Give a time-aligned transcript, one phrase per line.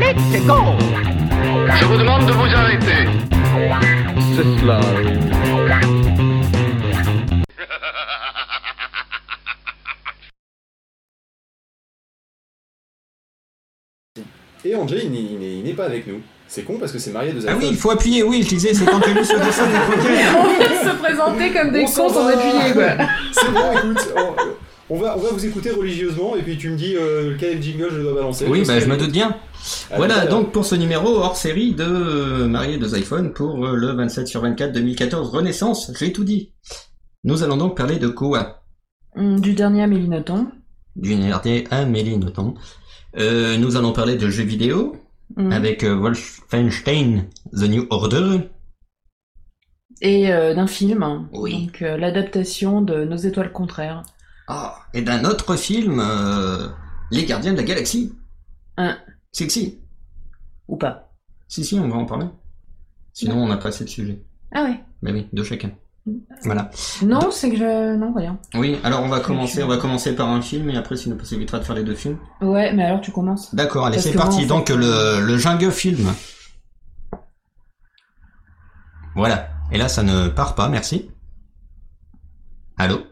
[0.00, 0.58] Let's go
[1.78, 3.08] Je vous demande de vous arrêter.
[4.36, 4.80] C'est cela.
[14.64, 15.18] Et André, n'est-
[15.58, 16.22] il n'est pas avec nous.
[16.54, 18.74] C'est con parce que c'est marié de Ah oui, il faut appuyer, oui, je disais,
[18.74, 20.36] c'est quand tu lu ce dessin des poker.
[20.36, 22.32] On vient de se présenter comme des On s'en cons sans va.
[22.34, 23.06] appuyer, quoi.
[23.32, 26.76] C'est bon, écoute, on, on va, on va vous écouter religieusement et puis tu me
[26.76, 28.44] dis euh, quel jingle je dois balancer.
[28.50, 29.34] Oui, bah je me doute bien.
[29.90, 33.64] À à Voilà, donc pour ce numéro hors série de euh, Marié de iPhone pour
[33.64, 36.52] euh, le 27 sur 24 2014 Renaissance, j'ai tout dit.
[37.24, 38.62] Nous allons donc parler de quoi?
[39.16, 40.48] Hum, Du dernier Amélie Nothomb.
[40.96, 42.52] Du dernier Amélie Nothomb.
[43.16, 44.96] Euh, nous allons parler de jeux vidéo
[45.36, 45.52] Hum.
[45.52, 48.50] avec euh, Wolfenstein The New Order.
[50.00, 51.28] Et euh, d'un film.
[51.32, 51.66] Oui.
[51.66, 54.02] Donc euh, l'adaptation de Nos étoiles contraires.
[54.48, 56.68] Ah, et d'un autre film, euh,
[57.10, 58.12] Les Gardiens de la Galaxie.
[58.76, 58.98] Un.
[59.30, 59.80] Sexy.
[60.68, 61.14] Ou pas.
[61.48, 62.26] Si, si, on va en parler.
[63.12, 64.22] Sinon, on n'a pas assez de sujets.
[64.52, 64.80] Ah ouais.
[65.02, 65.70] Mais oui, de chacun.
[66.42, 66.70] Voilà.
[67.02, 67.94] Non, c'est que je...
[67.96, 68.38] Non, rien.
[68.54, 71.36] Oui, alors on va commencer, on va commencer par un film et après, sinon, ça
[71.36, 72.18] évitera de faire les deux films.
[72.40, 73.54] Ouais, mais alors tu commences.
[73.54, 74.38] D'accord, allez, c'est moi, parti.
[74.38, 76.12] en fait, Donc, le, le jungle film.
[79.14, 79.48] Voilà.
[79.70, 81.10] Et là, ça ne part pas, merci.
[82.78, 83.02] Allô?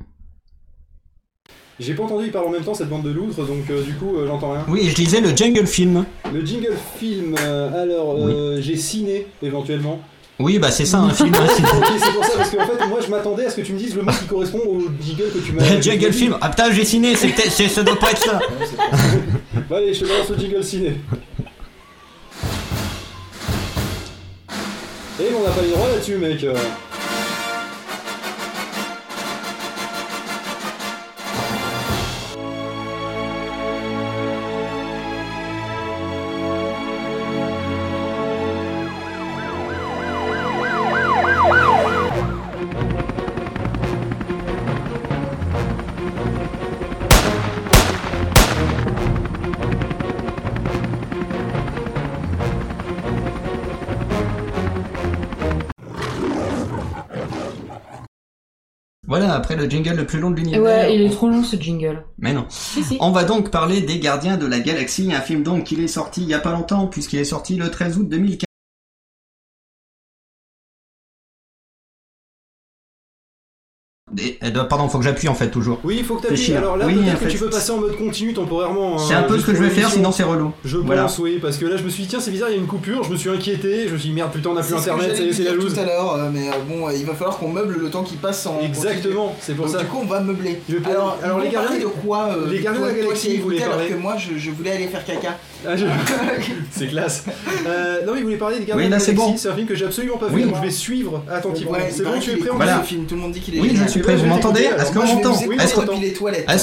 [1.79, 3.95] J'ai pas entendu, il parle en même temps cette bande de loutres, donc euh, du
[3.95, 4.67] coup euh, j'entends rien.
[4.69, 6.05] Oui, je disais le jungle film.
[6.31, 9.99] Le jingle film, euh, alors euh, j'ai ciné éventuellement.
[10.41, 11.33] Oui, bah c'est ça un film.
[11.35, 13.79] hein, c'est- pour ça, parce qu'en fait moi je m'attendais à ce que tu me
[13.79, 15.63] dises le mot qui correspond au jingle que tu m'as.
[15.77, 16.37] Le jungle film.
[16.41, 18.39] Ah putain, j'ai ciné, c'est, c'est, ça doit pas être ça.
[19.71, 20.95] Allez, je te balance le jingle ciné.
[25.21, 26.45] Et on n'a pas les droits là-dessus, mec.
[59.51, 60.63] Après le jingle le plus long de l'univers.
[60.63, 62.05] Ouais, il est trop long ce jingle.
[62.19, 62.47] Mais non.
[62.49, 62.99] Si, si.
[63.01, 66.23] On va donc parler des Gardiens de la Galaxie, un film donc qui est sorti
[66.23, 68.50] il y a pas longtemps, puisqu'il est sorti le 13 août 2015.
[74.23, 75.79] Et- et, euh, pardon, faut que j'appuie en fait toujours.
[75.85, 76.37] Oui, il faut que t'appuies.
[76.37, 76.59] chiant.
[76.59, 78.97] Alors là, Oui, peut-être en que fait, tu peux passer en mode continu temporairement.
[78.97, 80.53] hein, C'est un peu ce que je vais faire, sinon c'est relou.
[80.65, 81.03] Je Voilà.
[81.03, 82.61] pense, oui, parce que là je me suis dit, tiens, c'est bizarre, il y a
[82.61, 84.75] une coupure, je me suis inquiété, je me suis dit, merde, putain, on n'a plus
[84.75, 85.75] internet, ça y j'allais est, c'est la loose.
[85.75, 88.17] tout à l'heure, euh, mais euh, bon, il va falloir qu'on meuble le temps qui
[88.17, 88.61] passe en.
[88.61, 89.81] Exactement, c'est pour Donc, ça.
[89.81, 90.61] du coup, on va meubler.
[90.69, 93.29] Je Alors, alors, ils les parler gardiens- de quoi euh, les gardiens de la galaxie,
[93.39, 95.37] voulez écouté, alors parler que moi, je, je voulais aller faire caca.
[95.69, 95.85] Ah, je-
[96.71, 97.25] c'est classe.
[97.67, 99.37] Euh, non, il voulait parler des Gardiens de la c'est Galaxie, bon.
[99.37, 101.73] c'est un film que j'ai absolument pas vu, donc je vais suivre attentivement.
[101.91, 102.49] C'est bon, paraît tu es prêt
[102.83, 105.05] ce film, tout le monde dit qu'il est Oui, je suis vous m'entendez Est-ce qu'on
[105.07, 105.75] m'entend Est-ce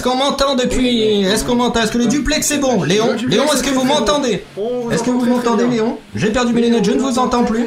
[0.02, 3.44] on qu'on m'entend depuis Est-ce qu'on m'entend Est-ce que le duplex c'est bon Léon Léon,
[3.54, 4.44] est-ce que vous m'entendez
[4.92, 5.66] Est-ce que vous m'entendez.
[5.68, 7.66] Léon J'ai perdu mes lunettes, je ne vous entend entends plus.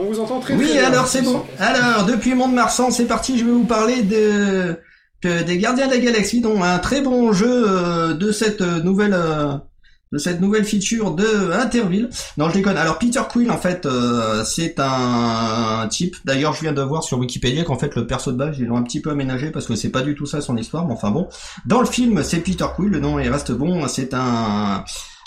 [0.00, 1.42] On vous entend très Oui, alors c'est bon.
[1.58, 4.76] Alors, depuis Mont-de-Marsan, c'est parti, je vais vous parler de,
[5.22, 8.82] de- des Gardiens de la Galaxie, dont un très bon jeu euh, de cette euh,
[8.82, 9.52] nouvelle euh,
[10.12, 12.10] de cette nouvelle feature de Interville.
[12.36, 12.76] Non, je déconne.
[12.76, 16.16] Alors Peter Quill, en fait, euh, c'est un, type.
[16.24, 18.76] D'ailleurs, je viens de voir sur Wikipédia qu'en fait le perso de base, ils l'ont
[18.76, 20.86] un petit peu aménagé parce que c'est pas du tout ça son histoire.
[20.86, 21.28] Mais enfin bon,
[21.66, 22.90] dans le film, c'est Peter Quill.
[22.90, 23.88] Le nom il reste bon.
[23.88, 24.84] C'est un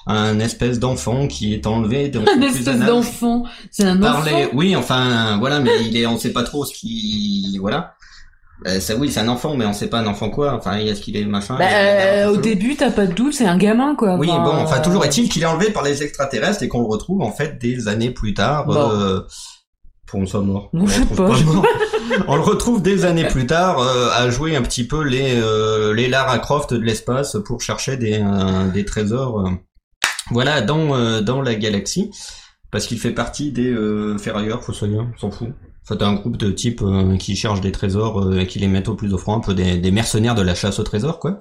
[0.08, 3.44] un espèce d'enfant qui est enlevé Un espèce d'enfant.
[3.72, 4.24] C'est un enfant.
[4.24, 7.95] les- Oui, enfin, voilà, mais il est, on sait pas trop ce qui, voilà.
[8.68, 10.54] Euh, ça, oui, c'est un enfant, mais on sait pas un enfant quoi.
[10.54, 13.34] Enfin, est-ce qu'il est machin Bah, il a euh, au début, t'as pas de doute,
[13.34, 14.16] c'est un gamin, quoi.
[14.16, 16.80] Oui, Enfin, bon, enfin, toujours euh, est-il qu'il est enlevé par les extraterrestres et qu'on
[16.80, 18.70] le retrouve en fait des années plus tard.
[18.70, 19.22] Euh,
[20.08, 20.70] pour on soit mort.
[20.72, 21.28] Non, On je sais pas.
[21.28, 21.66] mort.
[22.28, 25.94] on le retrouve des années plus tard euh, à jouer un petit peu les euh,
[25.94, 29.50] les Lara Croft de l'espace pour chercher des euh, des trésors.
[30.32, 32.12] voilà, dans euh, dans la galaxie,
[32.72, 35.50] parce qu'il fait partie des euh, ferrailleurs, faut se dire, on s'en fout.
[35.88, 38.68] Enfin, t'as un groupe de types euh, qui cherchent des trésors euh, et qui les
[38.68, 41.38] mettent au plus offrant, un peu des, mercenaires de la chasse au trésor, quoi.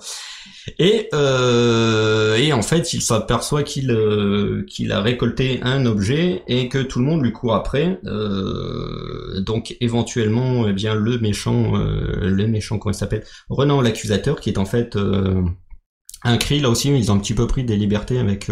[0.78, 6.68] Et, euh, et en fait, il s'aperçoit qu'il euh, qu'il a récolté un objet et
[6.68, 8.00] que tout le monde lui court après.
[9.46, 14.58] Donc éventuellement, eh bien le méchant, le méchant comment il s'appelle, Renan l'accusateur, qui est
[14.58, 14.96] en fait
[16.22, 16.60] un cri.
[16.60, 18.50] Là aussi, ils ont un petit peu pris des libertés avec.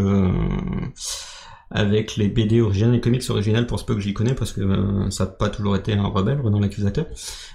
[1.74, 4.60] Avec les BD originales, les comics originales pour ce peu que j'y connais, parce que
[4.60, 7.06] euh, ça n'a pas toujours été un rebelle, dans l'accusateur.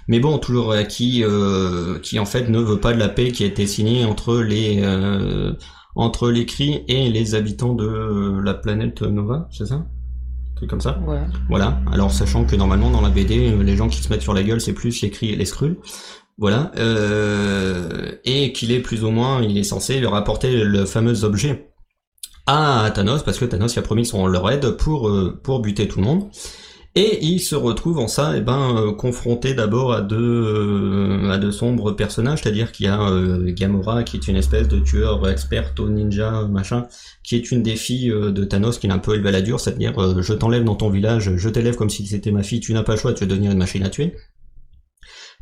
[0.08, 3.30] Mais bon, toujours euh, qui, euh, qui en fait ne veut pas de la paix
[3.32, 5.52] qui a été signée entre les, euh,
[5.94, 9.86] entre les Kree et les habitants de euh, la planète Nova, c'est ça?
[10.68, 10.98] Comme ça?
[11.06, 11.20] Ouais.
[11.48, 11.80] voilà.
[11.92, 14.60] Alors sachant que normalement dans la BD, les gens qui se mettent sur la gueule,
[14.60, 15.76] c'est plus les cris et les Skrulls.
[16.36, 16.72] Voilà.
[16.76, 21.70] Euh, et qu'il est plus ou moins, il est censé leur apporter le fameux objet
[22.48, 25.86] à Thanos parce que Thanos il a promis son leur aide pour euh, pour buter
[25.86, 26.30] tout le monde.
[26.94, 31.36] Et il se retrouve en ça, eh ben, euh, confronté d'abord à deux euh, à
[31.36, 32.98] deux sombres personnages, c'est-à-dire qu'il y a
[33.52, 36.86] Gamora qui est une espèce de tueur expert au ninja machin,
[37.22, 39.60] qui est une des filles de Thanos qui l'a un peu élevé à la dure,
[39.60, 42.82] c'est-à-dire je t'enlève dans ton village, je t'élève comme si c'était ma fille, tu n'as
[42.82, 44.14] pas le choix, tu vas devenir une machine à tuer.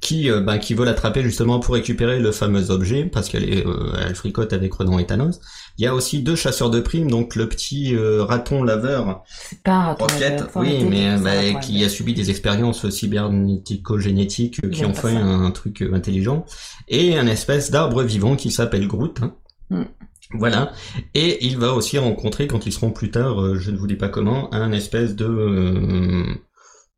[0.02, 3.66] Qui, euh, ben, qui veut l'attraper justement pour récupérer le fameux objet, parce qu'elle est,
[3.66, 5.40] euh, elle fricote avec Redon et Thanos.
[5.78, 9.24] Il y a aussi deux chasseurs de primes, donc le petit euh, raton laveur
[9.64, 10.04] pas un raton.
[10.04, 15.14] Rocket, laveur, oui, mais bah, qui a subi des expériences cybernético-génétiques euh, qui ont fait
[15.14, 15.18] ça.
[15.18, 16.44] un truc intelligent,
[16.88, 19.22] et un espèce d'arbre vivant qui s'appelle Groot.
[19.22, 19.34] hein.
[19.70, 19.84] Mm.
[20.32, 20.72] Voilà.
[21.14, 23.94] Et il va aussi rencontrer, quand ils seront plus tard, euh, je ne vous dis
[23.96, 26.34] pas comment, un espèce de euh,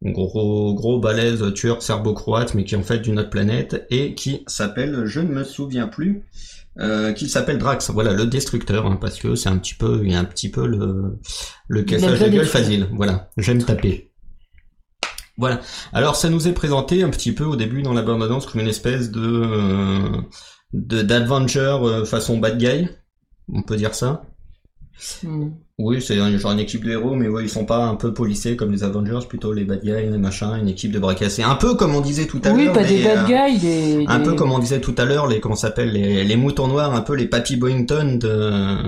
[0.03, 4.45] gros gros balèze tueur serbo-croate, mais qui est en fait d'une autre planète, et qui
[4.47, 6.25] s'appelle, je ne me souviens plus,
[6.79, 10.13] euh, qui s'appelle Drax, voilà, le destructeur, hein, parce que c'est un petit peu, il
[10.13, 11.19] y a un petit peu le,
[11.67, 14.13] le cassage de gueule facile, voilà, j'aime taper.
[15.37, 15.61] Voilà.
[15.93, 18.69] Alors ça nous est présenté un petit peu au début dans la bande-annonce comme une
[18.69, 20.21] espèce de euh,
[20.73, 22.89] de d'adventure euh, façon bad guy,
[23.53, 24.23] on peut dire ça.
[25.23, 25.51] Hmm.
[25.79, 28.13] Oui, c'est un- genre une équipe de héros, mais ouais, ils sont pas un peu
[28.13, 31.45] polissés comme les Avengers, plutôt les bad guys, les machins, une équipe de bras cassés.
[31.45, 32.59] Un peu comme on disait tout à l'heure.
[32.59, 34.05] Oui, pas des bad euh, guys, des.
[34.09, 36.67] un des- peu comme on disait tout à l'heure, les comment s'appelle les, les moutons
[36.67, 38.81] noirs, un peu les papy Boynton de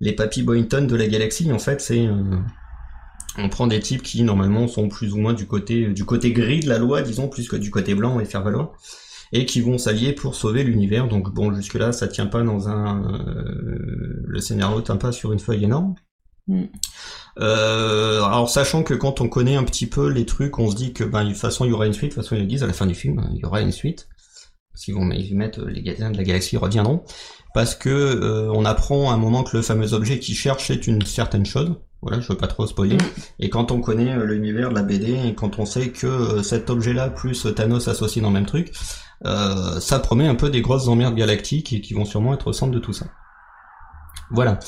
[0.00, 1.52] les papy Boynton de la galaxie.
[1.52, 2.14] En fait, c'est euh,
[3.36, 6.60] on prend des types qui normalement sont plus ou moins du côté du côté gris
[6.60, 8.72] de la loi, disons, plus que du côté blanc et faire valoir,
[9.32, 11.08] et qui vont s'allier pour sauver l'univers.
[11.08, 15.32] Donc bon, jusque là, ça tient pas dans un euh, le scénario tient pas sur
[15.32, 15.94] une feuille énorme.
[16.46, 16.64] Mm.
[17.38, 20.92] Euh, alors sachant que quand on connaît un petit peu les trucs, on se dit
[20.92, 22.46] que ben de toute façon il y aura une suite, de toute façon ils le
[22.46, 24.08] disent à la fin du film, il y aura une suite.
[24.72, 27.04] Parce qu'ils vont mettent euh, les gardiens de la galaxie reviendront.
[27.54, 30.88] Parce que euh, on apprend à un moment que le fameux objet qu'ils cherchent est
[30.88, 31.76] une certaine chose.
[32.02, 32.96] Voilà, je veux pas trop spoiler.
[32.96, 33.00] Mm.
[33.38, 36.42] Et quand on connaît euh, l'univers de la BD, et quand on sait que euh,
[36.42, 38.72] cet objet-là plus Thanos associé dans le même truc,
[39.26, 42.52] euh, ça promet un peu des grosses emmerdes galactiques et qui vont sûrement être au
[42.52, 43.06] centre de tout ça.
[44.30, 44.58] Voilà.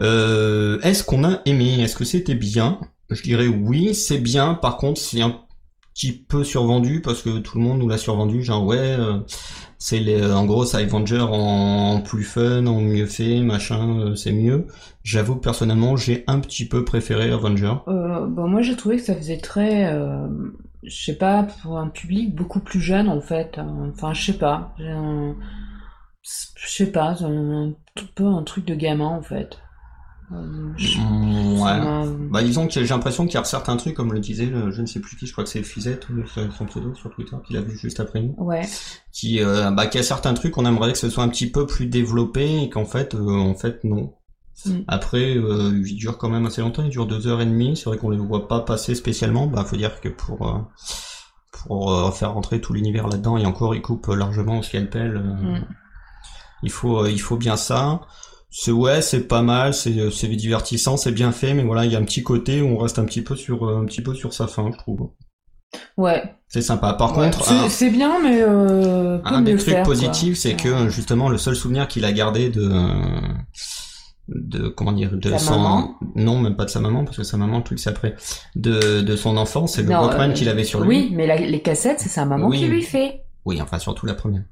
[0.00, 1.80] Euh, Est-ce qu'on a aimé?
[1.80, 2.78] Est-ce que c'était bien?
[3.10, 4.54] Je dirais oui, c'est bien.
[4.54, 5.34] Par contre, c'est un
[5.94, 8.42] petit peu survendu parce que tout le monde nous l'a survendu.
[8.42, 9.18] Genre ouais, euh,
[9.78, 14.32] c'est les, en gros c'est Avenger en plus fun, en mieux fait, machin, euh, c'est
[14.32, 14.66] mieux.
[15.02, 17.74] J'avoue que personnellement j'ai un petit peu préféré Avenger.
[17.88, 20.28] Euh, bon, moi j'ai trouvé que ça faisait très, euh,
[20.82, 23.58] je sais pas, pour un public beaucoup plus jeune en fait.
[23.58, 23.90] hein.
[23.92, 24.74] Enfin, je sais pas.
[24.80, 25.34] Un-
[26.22, 27.72] Je sais pas, c'est un,
[28.14, 29.58] peu un truc de gamin en fait.
[30.32, 30.36] Euh,
[30.78, 31.80] Mm, ouais.
[31.80, 34.70] m'a- Bah disons que j'ai l'impression qu'il y a certains trucs, comme le disait, le-
[34.70, 37.34] je ne sais plus qui, je crois que c'est Fizette, ou son pseudo sur Twitter,
[37.46, 38.62] qu'il a vu juste après nous, Ouais.
[39.12, 41.50] qui, euh, bah, qu'il y a certains trucs, on aimerait que ce soit un petit
[41.50, 44.14] peu plus développé, et qu'en fait, euh, en fait, non.
[44.66, 44.80] Mm.
[44.88, 47.84] Après, euh, il dure quand même assez longtemps, il dure deux heures et demie, c'est
[47.86, 50.58] vrai qu'on les voit pas passer spécialement, bah faut dire que pour, euh,
[51.52, 55.20] pour euh, faire rentrer tout l'univers là-dedans, et encore, il coupe largement au scalpel, euh,
[55.58, 55.64] Mm.
[56.62, 58.00] il faut, euh, il faut bien ça.
[58.52, 61.92] C'est ouais, c'est pas mal, c'est euh, c'est divertissant, c'est bien fait, mais voilà, il
[61.92, 64.02] y a un petit côté où on reste un petit peu sur euh, un petit
[64.02, 65.10] peu sur sa fin, je trouve.
[65.96, 66.34] Ouais.
[66.48, 66.94] C'est sympa.
[66.94, 67.30] Par Ouais.
[67.30, 71.54] contre, C'est- bien, mais euh, un des trucs faire, positifs, c'est que justement le seul
[71.54, 72.68] souvenir qu'il a gardé de
[74.34, 77.22] de comment dire de Sa son maman non même pas de sa maman parce que
[77.24, 78.14] sa maman le truc c'est après
[78.56, 81.36] de de son enfant c'est le Walkman euh, qu'il avait sur lui Oui, mais la-
[81.36, 82.58] les cassettes, c'est sa maman Oui.
[82.58, 83.22] qui lui fait.
[83.44, 84.42] Oui, enfin surtout la première.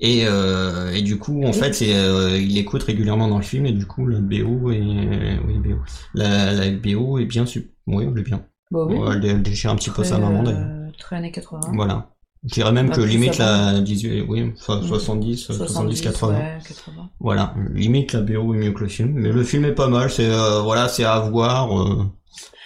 [0.00, 3.64] Et, euh, et du coup, en fait, c'est euh, il écoute régulièrement dans le film
[3.66, 4.80] et du coup, la BO est
[5.46, 5.76] oui BO.
[6.14, 7.44] La, la BO est bien.
[7.86, 8.42] Oui, elle est bien.
[8.72, 8.96] Bah oui.
[8.96, 10.92] Ouais, elle, déchire un petit peu sa maman euh, d'ailleurs.
[10.98, 11.60] Très années 80.
[11.74, 12.10] Voilà.
[12.46, 14.86] Je dirais même que plus limite la 18, oui, so- Mm.
[14.86, 16.34] 70, 70, 80.
[16.34, 17.08] ouais, 80.
[17.20, 20.10] Voilà, limite la BO est mieux que le film, mais le film est pas mal.
[20.10, 21.80] C'est euh, voilà, c'est à voir.
[21.80, 22.04] euh,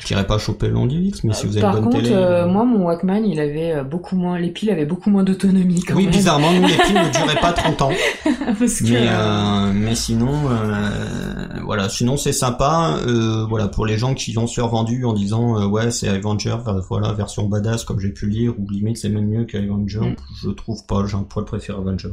[0.01, 1.93] je dirais pas choper le long du X, mais si vous avez Par une bonne
[1.93, 2.15] contre, télé.
[2.15, 5.83] euh, moi, mon Walkman, il avait euh, beaucoup moins, les piles avaient beaucoup moins d'autonomie
[5.83, 6.13] quand oui, même.
[6.13, 7.91] bizarrement, nous les films ne duraient pas 30 ans.
[8.59, 10.91] Parce que, Mais, euh, euh, mais sinon, euh,
[11.65, 12.99] voilà, sinon c'est sympa.
[13.07, 16.81] Euh, voilà, pour les gens qui ont survendu en disant euh, ouais c'est Avenger, euh,
[16.89, 20.01] voilà version badass comme j'ai pu lire ou limite c'est même mieux qu'Avenger.
[20.01, 20.17] Mm.
[20.45, 22.09] Je trouve pas, j'ai un poil préféré Avenger.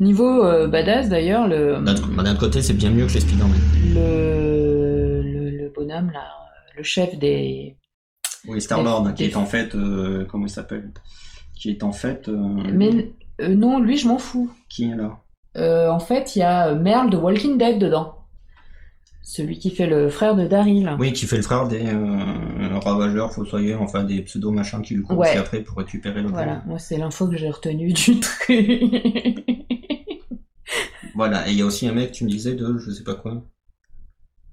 [0.00, 3.58] niveau euh, badass, d'ailleurs, le, D'un bah, d'un côté c'est bien mieux que les Spider-Man.
[3.94, 6.41] le, le, le bonhomme là, euh,
[6.76, 7.76] le chef des.
[8.46, 10.92] Oui, Star-Lord, Des- qui est en fait, euh, comment il s'appelle?
[11.54, 12.36] Qui est en fait, euh,
[12.72, 14.50] Mais euh, non, lui je m'en fous.
[14.68, 15.20] qui alors
[15.56, 18.16] Euh, en fait, il y a Merle de Walking Dead dedans.
[19.24, 20.96] Celui qui fait le frère de Daryl.
[20.98, 25.04] Oui, qui fait le frère des euh, ravageurs, fossoyeurs, enfin des pseudo machins qui lui
[25.04, 25.36] courent Ouais.
[25.36, 28.60] après pour récupérer le Voilà, moi c'est l'info que j'ai retenue du truc.
[31.14, 33.14] Voilà, et il y a aussi un mec, tu me disais, de je sais pas
[33.14, 33.44] quoi,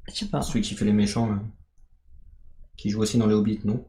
[0.10, 0.42] Je sais pas.
[0.42, 1.40] celui qui fait les méchants, là.
[2.82, 3.84] Qui joue aussi dans les Hobbits, non?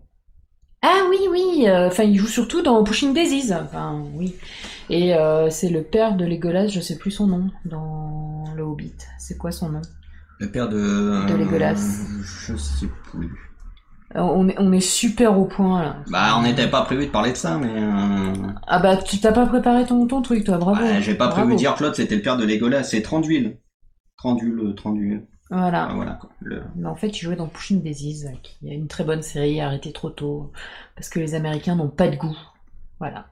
[0.83, 4.35] Ah oui, oui, euh, enfin il joue surtout dans Pushing Daisies, enfin oui.
[4.89, 8.95] Et euh, c'est le père de Legolas, je sais plus son nom, dans Le Hobbit.
[9.19, 9.83] C'est quoi son nom?
[10.39, 11.27] Le père de...
[11.29, 11.75] De Legolas.
[12.47, 13.31] Je sais plus.
[14.17, 15.97] Euh, on est, on est super au point là.
[16.11, 17.71] Bah, on n'était pas prévu de parler de ça, mais...
[17.71, 18.33] euh,
[18.67, 20.83] Ah bah tu t'as pas préparé ton, ton truc toi, bravo.
[20.83, 21.43] ouais, J'ai pas Bravo.
[21.43, 23.59] prévu de dire que l'autre c'était le père de Legolas, c'est Tranduil.
[24.17, 25.23] Tranduil, Tranduil.
[25.51, 25.89] Voilà.
[25.91, 26.31] Ah, voilà, quoi.
[26.41, 26.63] Le...
[26.77, 29.93] Mais en fait, il jouait dans Pushing Daisies, qui est une très bonne série, arrêtée
[29.93, 30.53] trop tôt,
[30.95, 32.39] parce que les Américains n'ont pas de goût.
[33.01, 33.27] Voilà.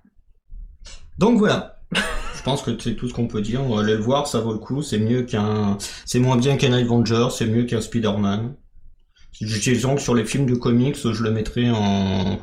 [1.18, 1.80] Donc voilà.
[2.36, 3.62] Je pense que c'est tout ce qu'on peut dire.
[3.62, 4.82] On va aller le voir, ça vaut le coup.
[4.82, 8.54] C'est mieux qu'un, c'est moins bien qu'un Avenger, c'est mieux qu'un Spider-Man.
[9.40, 12.38] Disons que sur les films de comics, je le mettrais en,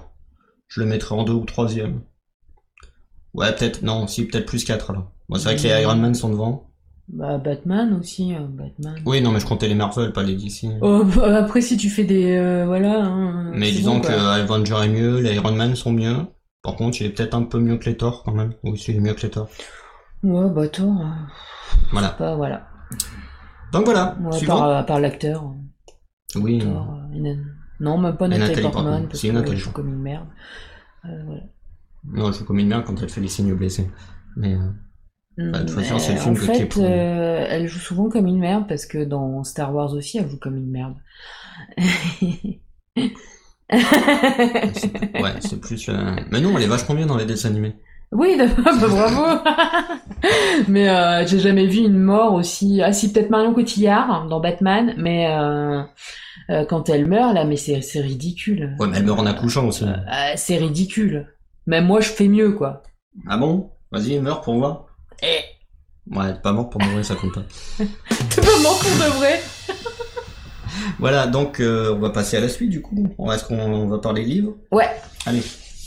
[0.67, 2.01] je le mettrais en deux ou troisième.
[3.33, 5.11] Ouais, peut-être, non, si, peut-être plus quatre alors.
[5.27, 6.64] Bon, c'est vrai que les Iron Man sont devant.
[7.07, 8.95] Bah Batman aussi, euh, Batman.
[9.05, 10.65] Oui, non, mais je comptais les Marvel, pas les DC.
[10.81, 12.35] Oh, bah, après, si tu fais des...
[12.35, 13.03] euh, voilà...
[13.05, 14.33] hein, mais c'est disons bon, que quoi.
[14.33, 16.15] Avenger est mieux, les Iron Man sont mieux.
[16.63, 18.53] Par contre, il est peut-être un peu mieux que les Thor quand même.
[18.63, 19.47] Oui, c'est mieux que les Thor.
[20.23, 21.05] Ouais, bah Thor, euh,
[21.91, 22.09] Voilà.
[22.09, 22.35] pas...
[22.35, 22.67] Voilà.
[23.71, 24.17] Donc voilà.
[24.21, 24.57] Ouais, à Suivant.
[24.57, 25.53] part, à part l'acteur.
[26.35, 26.57] Oui.
[26.59, 27.35] Thor, euh,
[27.79, 29.07] Non, même pas Et Nathalie Nathalie Portman, Portman.
[29.07, 30.25] parce Si, qu'elle Nathalie joue comme une merde.
[31.05, 31.41] Euh, voilà.
[32.03, 33.91] Non, je joue comme une merde quand elle fait les signes blessés.
[34.37, 34.69] Mais euh,
[35.37, 38.25] Bah, de toute façon, c'est le film en que fait, euh, elle joue souvent comme
[38.25, 40.95] une merde parce que dans Star Wars aussi, elle joue comme une merde.
[43.71, 45.89] ouais, c'est plus.
[45.89, 47.75] euh, Mais non, elle est vachement bien dans les dessins animés.
[48.11, 49.41] Oui, bah, bravo.
[50.69, 52.81] mais euh, j'ai jamais vu une mort aussi.
[52.81, 55.27] Ah si, peut-être Marion Cotillard dans Batman, mais
[56.69, 58.75] quand elle meurt là, mais c'est ridicule.
[58.79, 59.85] Ouais, mais elle meurt en accouchant aussi.
[60.35, 61.27] C'est ridicule.
[61.67, 62.83] Même moi, je fais mieux quoi.
[63.27, 63.71] Ah bon?
[63.91, 64.85] Vas-y, meurs pour voir.
[65.23, 66.15] Eh.
[66.15, 67.41] Ouais, t'es pas mort pour mourir, ça compte pas.
[68.29, 69.41] T'es vraiment pour de vrai.
[70.99, 73.07] Voilà, donc euh, on va passer à la suite du coup.
[73.31, 74.89] Est-ce qu'on on va parler livres Ouais.
[75.25, 75.41] Allez,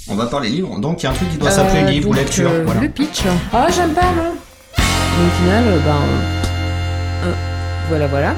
[0.08, 0.78] on va parler livres.
[0.80, 2.48] Donc il y a un truc qui doit s'appeler Euh, livre ou lecture.
[2.50, 2.80] euh, voilà.
[2.80, 3.22] Le pitch.
[3.52, 4.32] Ah, j'aime pas, non.
[4.78, 5.96] Au final, ben.
[7.24, 7.32] euh,
[7.88, 8.34] voilà, voilà.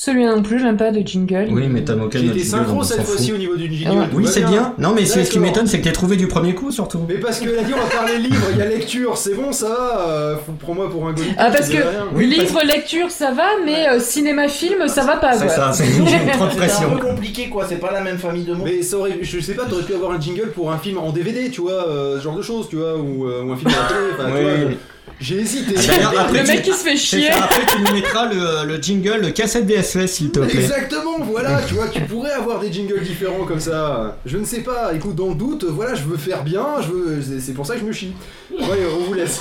[0.00, 1.48] Celui-là non plus, j'aime pas de jingle.
[1.50, 3.06] Oui, mais t'as moqué jingle, synchro cette fout.
[3.06, 3.90] fois-ci au niveau du jingle.
[3.90, 4.08] Ah ouais.
[4.08, 4.72] tout Oui, c'est bien.
[4.78, 7.00] Non, mais c'est ce qui m'étonne, c'est que t'es trouvé du premier coup surtout.
[7.08, 9.50] Mais parce qu'elle a dit on va parler livre, il y a lecture, c'est bon
[9.50, 11.34] ça va euh, Prends-moi pour un goliath.
[11.36, 11.78] Ah, parce que.
[12.14, 15.84] Oui, livre, lecture, ça va, mais euh, cinéma, film, ça va pas, C'est ça, c'est
[15.86, 16.90] j'ai trop de C'est un pression.
[16.90, 18.62] peu compliqué quoi, c'est pas la même famille de mots.
[18.64, 21.10] Mais ça aurait, je sais pas, t'aurais pu avoir un jingle pour un film en
[21.10, 23.72] DVD, tu vois, euh, ce genre de choses, tu vois, ou, euh, ou un film
[23.72, 24.76] à la télé.
[25.20, 25.74] J'ai hésité.
[26.02, 27.32] Ah, après, Le mec qui se fait chier.
[27.32, 30.60] ça, après tu nous mettras le, le jingle, le cassette VSS s'il te plaît.
[30.60, 34.16] Exactement, voilà, tu vois, tu pourrais avoir des jingles différents comme ça.
[34.26, 37.22] Je ne sais pas, écoute, dans le doute, voilà, je veux faire bien, je veux,
[37.40, 38.12] c'est- pour ça que je me chie.
[38.52, 39.40] Ouais, on vous laisse.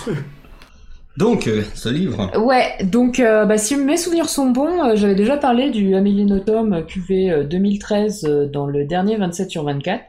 [1.18, 2.32] Donc, euh, ce livre.
[2.40, 6.26] Ouais, donc euh, bah, si mes souvenirs sont bons, euh, j'avais déjà parlé du Amélie
[6.26, 10.00] Nothomb QV euh, 2013 euh, dans le dernier 27 sur 24.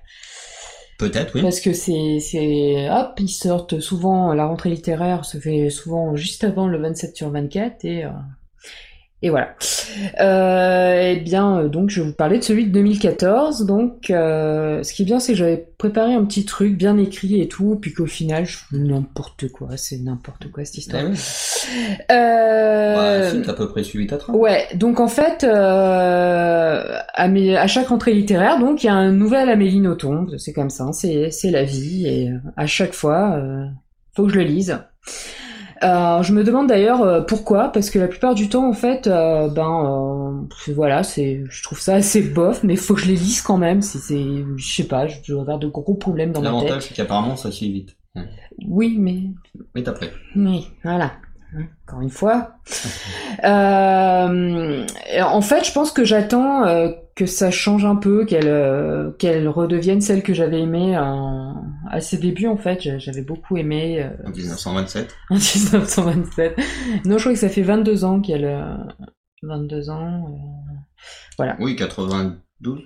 [0.98, 1.42] Peut-être, oui.
[1.42, 6.42] Parce que c'est, c'est, hop, ils sortent souvent, la rentrée littéraire se fait souvent juste
[6.42, 8.10] avant le 27 sur 24 et, euh,
[9.22, 9.54] et voilà.
[10.20, 13.66] Euh, eh bien, euh, donc, je vais vous parler de celui de 2014.
[13.66, 17.40] Donc, euh, ce qui est bien, c'est que j'avais préparé un petit truc bien écrit
[17.40, 21.02] et tout, puis qu'au final, je n'importe quoi, c'est n'importe quoi cette histoire.
[21.04, 21.12] Ouais,
[22.12, 24.36] Euh, Bah, si, t'as à peu près suivi ta trame.
[24.36, 28.94] Ouais, donc en fait, euh, à, mes- à chaque rentrée littéraire, donc il y a
[28.94, 32.94] un nouvel Amélie Nothomb, c'est comme ça, c'est c'est la vie, et euh, à chaque
[32.94, 33.40] fois,
[34.16, 34.78] faut que je le lise.
[35.82, 39.06] Euh, je me demande d'ailleurs euh, pourquoi, parce que la plupart du temps, en fait,
[39.06, 43.14] euh, ben euh, voilà, c'est, je trouve ça assez bof, mais faut que je les
[43.16, 43.80] lise quand même.
[43.80, 44.24] C'est, c'est,
[44.56, 46.54] je sais pas, je dois avoir de gros problèmes dans ma tête.
[46.62, 47.96] L'avantage, c'est qu'apparemment, ça suit vite.
[48.66, 49.20] Oui, mais
[49.76, 50.10] Mais t'as prêt.
[50.34, 51.12] oui, voilà.
[51.86, 52.50] Encore une fois.
[53.44, 54.84] Euh,
[55.22, 59.48] en fait, je pense que j'attends euh, que ça change un peu, qu'elle euh, qu'elle
[59.48, 61.54] redevienne celle que j'avais aimée en-
[61.90, 62.46] à ses débuts.
[62.46, 65.14] En fait, J'a- j'avais beaucoup aimé euh, En 1927.
[65.30, 66.56] en 1927.
[67.04, 68.44] Non, je crois que ça fait 22 ans qu'elle...
[68.44, 68.74] euh,
[69.42, 70.26] 22 ans.
[71.40, 72.80] euh, Oui, 92.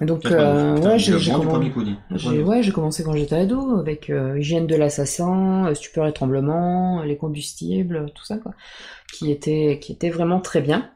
[0.00, 0.32] Donc, 92.
[0.32, 1.96] euh, ouais, j'ai j'ai bon du commen- premier coup, dis.
[2.10, 2.42] Le j'ai- premier.
[2.44, 7.02] ouais, j'ai commencé quand j'étais ado avec euh, Hygiène de l'assassin, euh, Stupeur et tremblement,
[7.02, 8.52] les combustibles, tout ça quoi,
[9.12, 10.90] qui était qui était vraiment très bien.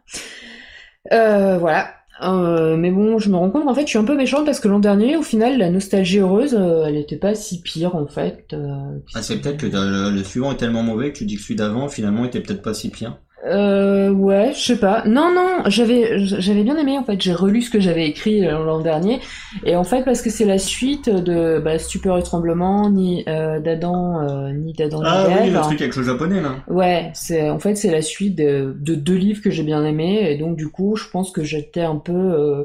[1.10, 1.90] Voilà.
[2.22, 4.60] Euh, mais bon, je me rends compte qu'en fait, je suis un peu méchante parce
[4.60, 8.06] que l'an dernier, au final, la nostalgie heureuse, euh, elle était pas si pire en
[8.06, 8.52] fait.
[8.54, 11.42] euh, Ah, c'est peut-être que le, le suivant est tellement mauvais que tu dis que
[11.42, 13.18] celui d'avant finalement était peut-être pas si pire.
[13.46, 15.04] Euh, ouais, je sais pas.
[15.06, 17.20] Non, non, j'avais, j'avais bien aimé en fait.
[17.20, 19.20] J'ai relu ce que j'avais écrit euh, l'an dernier,
[19.64, 23.60] et en fait parce que c'est la suite de bah, Stupeur et tremblement, ni euh,
[23.60, 26.56] d'Adam, euh, ni d'Adam Ah oui, le truc avec le japonais là.
[26.66, 30.30] Ouais, c'est en fait c'est la suite de, de deux livres que j'ai bien aimés,
[30.30, 32.64] et donc du coup, je pense que j'étais un peu euh,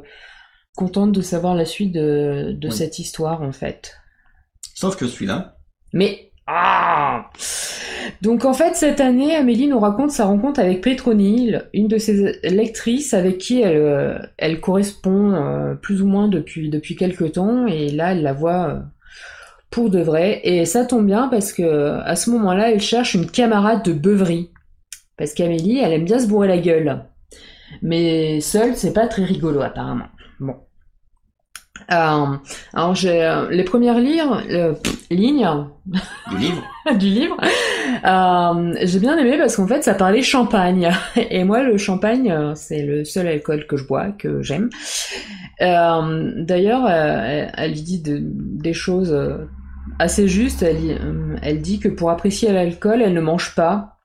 [0.76, 2.74] contente de savoir la suite de, de Oui.
[2.74, 3.98] cette histoire en fait.
[4.74, 5.58] Sauf que celui-là,
[5.94, 7.30] Mais ah
[8.22, 12.40] Donc en fait cette année Amélie nous raconte sa rencontre avec Petronille, une de ses
[12.44, 17.66] lectrices avec qui elle, euh, elle correspond euh, plus ou moins depuis depuis quelque temps.
[17.68, 18.80] Et là elle la voit euh,
[19.70, 20.42] pour de vrai.
[20.44, 24.52] Et ça tombe bien parce que à ce moment-là elle cherche une camarade de beuverie.
[25.18, 27.02] Parce qu'Amélie elle aime bien se bourrer la gueule.
[27.82, 30.08] Mais seule c'est pas très rigolo apparemment.
[31.92, 32.26] Euh,
[32.74, 34.74] alors j'ai euh, les premières lire, euh,
[35.10, 35.48] lignes
[36.32, 36.64] du livre,
[36.98, 37.38] du livre.
[38.06, 42.84] Euh, j'ai bien aimé parce qu'en fait ça parlait champagne et moi le champagne c'est
[42.84, 44.70] le seul alcool que je bois que j'aime.
[45.60, 49.16] D'ailleurs elle, dit de- des choses
[50.00, 50.64] assez justes.
[50.64, 50.96] Elle, dit-
[51.42, 53.98] elle dit que pour apprécier l'alcool elle ne mange pas.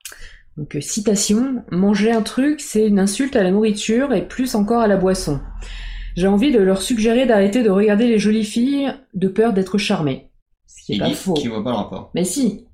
[0.56, 4.86] Donc citation manger un truc c'est une insulte à la nourriture et plus encore à
[4.88, 5.40] la boisson.
[6.16, 10.30] J'ai envie de leur suggérer d'arrêter de regarder les jolies filles de peur d'être charmées.
[10.66, 11.34] Ce qui est pas faux.
[11.34, 12.10] qu'il voit pas le rapport.
[12.14, 12.66] Mais si.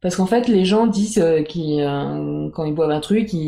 [0.00, 3.40] Parce qu'en fait, les gens disent euh, qu'ils, euh, quand ils boivent un truc, ils,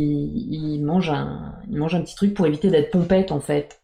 [0.51, 3.81] ils mangent un, ils mangent un petit truc pour éviter d'être pompette, en fait.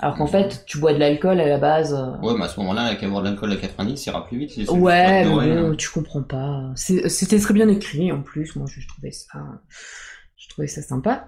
[0.00, 1.94] Alors qu'en fait, tu bois de l'alcool à la base.
[1.94, 4.36] euh, Ouais, mais à ce moment-là, avec avoir de l'alcool à 90, ça ira plus
[4.38, 4.52] vite.
[4.68, 5.74] Ouais, mais là.
[5.78, 6.70] tu comprends pas.
[6.76, 8.54] C'était très bien écrit, en plus.
[8.56, 9.38] Moi, je trouvais ça,
[10.46, 11.26] je trouvais ça sympa.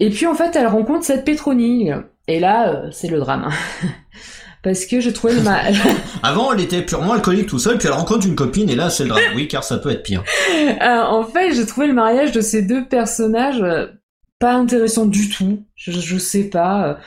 [0.00, 1.94] Et puis, en fait, elle rencontre cette Pétronille.
[2.28, 3.48] Et là, euh, c'est le drame.
[4.62, 5.60] Parce que je trouvais le ma...
[6.24, 9.04] Avant, elle était purement alcoolique tout seul, puis elle rencontre une copine, et là, c'est
[9.04, 9.22] le drame.
[9.36, 10.24] Oui, car ça peut être pire.
[10.82, 13.86] Euh, en fait, j'ai trouvé le mariage de ces deux personnages euh,
[14.40, 15.62] pas intéressant du tout.
[15.76, 16.98] Je, je sais pas.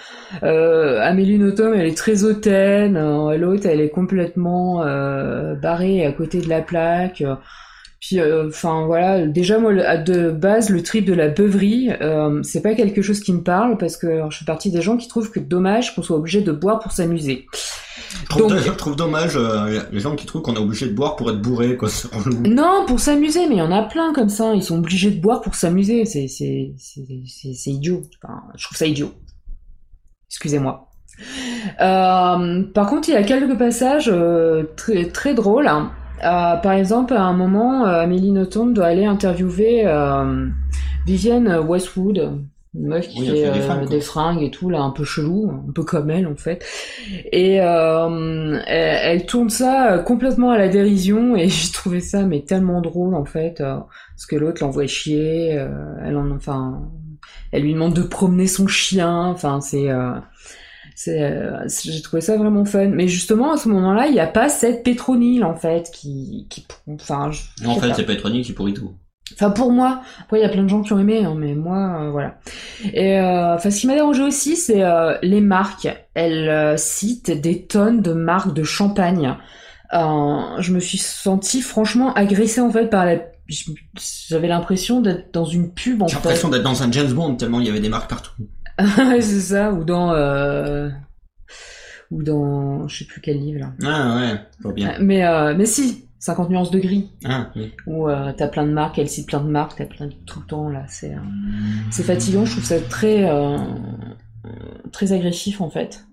[0.44, 2.96] Euh, Amélie Nothomb, elle est très hautaine.
[2.96, 7.22] euh, L'autre, elle est complètement euh, barrée à côté de la plaque.
[8.14, 9.26] Euh, Puis, enfin voilà.
[9.28, 13.02] Déjà, moi, le- à de base, le trip de la beuverie, euh, c'est pas quelque
[13.02, 15.94] chose qui me parle parce que je suis partie des gens qui trouvent que dommage
[15.96, 17.46] qu'on soit obligé de boire pour s'amuser.
[18.24, 20.94] Je trouve, Donc- je trouve dommage euh, les gens qui trouvent qu'on est obligé de
[20.94, 21.90] boire pour être bourré, quoi.
[22.46, 24.54] Non, pour s'amuser, mais il y en a plein comme ça.
[24.56, 26.06] Ils sont obligés de boire pour s'amuser.
[26.06, 28.02] C'est, c'est, c'est, c'est, c'est idiot.
[28.24, 29.12] Enfin, je trouve ça idiot.
[30.30, 30.88] Excusez-moi.
[31.82, 35.68] Euh, par contre, il y a quelques passages euh, très, très drôles.
[35.68, 35.92] hein.
[36.24, 40.48] Euh, par exemple, à un moment, euh, Amélie Nothomb doit aller interviewer euh,
[41.06, 42.18] Vivienne Westwood,
[42.76, 44.92] une meuf qui Oui, fait, fait des euh, fringues, des fringues et tout, là, un
[44.92, 46.64] peu chelou, un peu comme elle en fait.
[47.32, 52.42] Et euh, elle, elle tourne ça complètement à la dérision et j'ai trouvé ça mais
[52.42, 53.78] tellement drôle en fait, euh,
[54.16, 55.50] parce que l'autre l'envoie chier,
[56.04, 56.82] elle en, enfin,
[57.52, 60.14] elle lui demande de promener son chien, enfin c'est euh,
[61.02, 62.90] c'est, euh, j'ai trouvé ça vraiment fun.
[62.90, 66.66] Mais justement, à ce moment-là, il n'y a pas cette pétronile, en fait, qui, qui,
[66.90, 68.92] enfin, je- je En fait, c'est Petronique qui pourrit tout.
[69.32, 71.56] Enfin, pour moi, après, il y a plein de gens qui ont aimé, hein, mais
[71.56, 72.38] moi, euh, voilà.
[72.94, 75.88] Et, euh, enfin, ce qui m'a dérangé aussi, c'est euh, les marques.
[76.16, 79.38] Elle euh, cite des tonnes de marques de champagne.
[79.94, 83.20] Je me suis sentie franchement agressée, en fait, par la...
[84.28, 87.62] J'avais l'impression d'être dans une pub, en J'ai l'impression d'être dans un James Bond, tellement
[87.62, 88.32] il y avait des marques partout.
[89.22, 90.14] C'est ça, ou dans...
[90.14, 90.90] euh,
[92.12, 92.88] Ou dans...
[92.88, 93.74] Je sais plus quel livre, là.
[93.84, 94.94] Ah ouais, vois bien.
[95.00, 97.12] Mais, euh, mais si, 50 nuances de gris.
[97.26, 97.72] Ah, oui.
[97.86, 100.40] où euh, t'as plein de marques, elle cite plein de marques, t'as plein de tout
[100.40, 101.20] le temps là, c'est euh,
[101.92, 103.58] c'est fatigant, je trouve ça très euh,
[104.92, 106.06] très agressif en fait.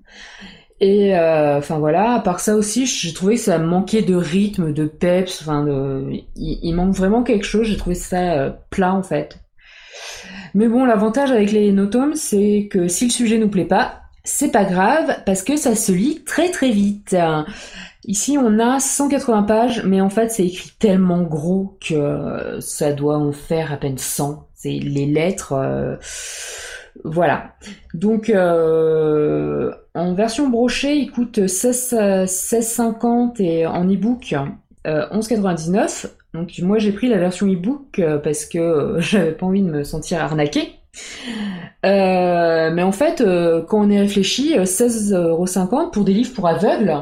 [0.81, 4.73] Et euh, enfin voilà, à part ça aussi, j'ai trouvé que ça manquait de rythme,
[4.75, 8.95] de peps, enfin de il, il manque vraiment quelque chose, j'ai trouvé ça euh, plat
[8.95, 9.41] en fait.
[10.55, 14.51] Mais bon, l'avantage avec les notomes, c'est que si le sujet nous plaît pas, c'est
[14.51, 17.15] pas grave parce que ça se lit très très vite.
[18.07, 22.93] Ici, on a 180 pages, mais en fait, c'est écrit tellement gros que euh, ça
[22.93, 24.47] doit en faire à peine 100.
[24.55, 25.53] C'est les lettres.
[25.55, 25.97] euh,
[27.05, 27.55] Voilà.
[27.95, 34.35] Donc, euh, en version brochée, il coûte 16 euh, 16,50 et en e-book
[34.87, 36.07] euh, 11,99.
[36.37, 39.70] Donc, moi, j'ai pris la version e-book euh, parce que euh, j'avais pas envie de
[39.70, 40.72] me sentir arnaquée.
[41.85, 43.22] Euh, mais en fait,
[43.68, 46.94] quand on y réfléchit, euh, 16,50€ pour des livres pour aveugles,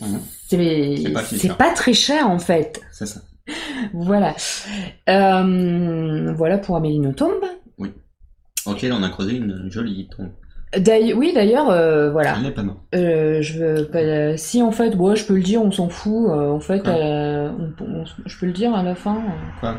[0.00, 0.20] Mhm.
[0.48, 1.12] c'est
[1.58, 2.80] pas si très cher en fait.
[2.92, 3.20] C'est ça.
[3.92, 4.34] Voilà.
[5.08, 7.40] Euh, voilà pour Amélie Nothomb.
[7.78, 7.90] Oui.
[8.66, 10.30] Ok, on a creusé une jolie tombe.
[11.16, 12.34] Oui, d'ailleurs, euh, voilà.
[12.54, 12.62] Pas.
[12.94, 16.30] Euh, je veux pas- si en fait, ouais, je peux le dire, on s'en fout.
[16.30, 19.16] euh, en fait, euh, on- on- je peux le dire à la fin.
[19.16, 19.60] euh.
[19.60, 19.74] Quoi?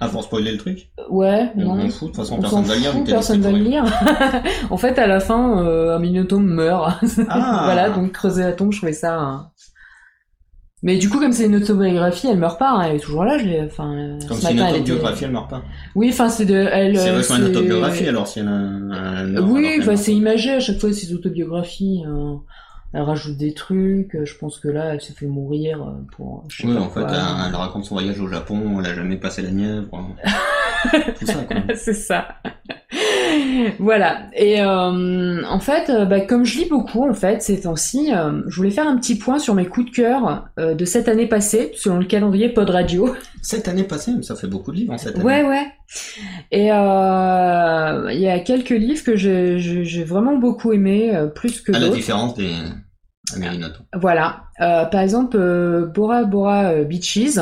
[0.00, 0.90] Ah, pour spoiler le truc?
[1.10, 1.80] Ouais, On non.
[1.82, 2.92] s'en fout, de toute façon, On personne va le lire.
[2.92, 3.84] fout, personne va le lire.
[4.70, 7.00] en fait, à la fin, euh, un Minotaure meurt.
[7.28, 7.62] Ah.
[7.64, 9.50] voilà, donc creuser la tombe, je trouvais ça.
[10.82, 10.84] Hein.
[10.84, 12.70] Mais du coup, comme c'est une autobiographie, elle meurt pas.
[12.72, 13.38] hein, elle est toujours là.
[13.38, 13.60] Je l'ai.
[13.62, 15.62] Enfin, euh, Comme ce c'est une matin, elle était- autobiographie, elle meurt pas.
[15.94, 16.54] Oui, enfin, c'est de.
[16.54, 16.98] Elle.
[16.98, 19.36] C'est vachement une autobiographie alors si elle a un.
[19.42, 22.02] Oui, enfin, c'est imagé à chaque fois ces autobiographies.
[22.06, 22.34] euh,
[22.94, 24.14] elle rajoute des trucs.
[24.16, 26.44] euh, Je pense que là, elle se fait mourir euh, pour.
[26.50, 28.94] je sais Oui, pas en fait, elle, elle raconte son voyage au Japon, elle a
[28.94, 29.86] jamais passé la Nièvre.
[31.18, 31.56] Tout ça, quoi.
[31.74, 32.28] c'est ça.
[33.78, 34.22] Voilà.
[34.34, 38.42] Et euh, en fait, euh, bah, comme je lis beaucoup, en fait, ces temps-ci, euh,
[38.48, 41.26] je voulais faire un petit point sur mes coups de cœur euh, de cette année
[41.26, 43.14] passée, selon le calendrier Pod Radio.
[43.44, 45.24] Cette année passée, ça fait beaucoup de livres en cette année.
[45.24, 45.66] Ouais, ouais.
[46.52, 51.80] Et il y a quelques livres que j'ai- vraiment beaucoup aimé, plus que À la
[51.86, 51.96] d'autres.
[51.96, 52.52] différence des.
[53.94, 54.44] Voilà.
[54.58, 55.36] Par exemple,
[55.92, 57.38] Bora Bora Beaches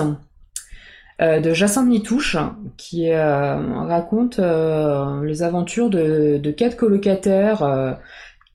[1.21, 2.39] de Jacinthe Nitouche,
[2.79, 7.93] qui euh, raconte euh, les aventures de, quatre colocataires euh,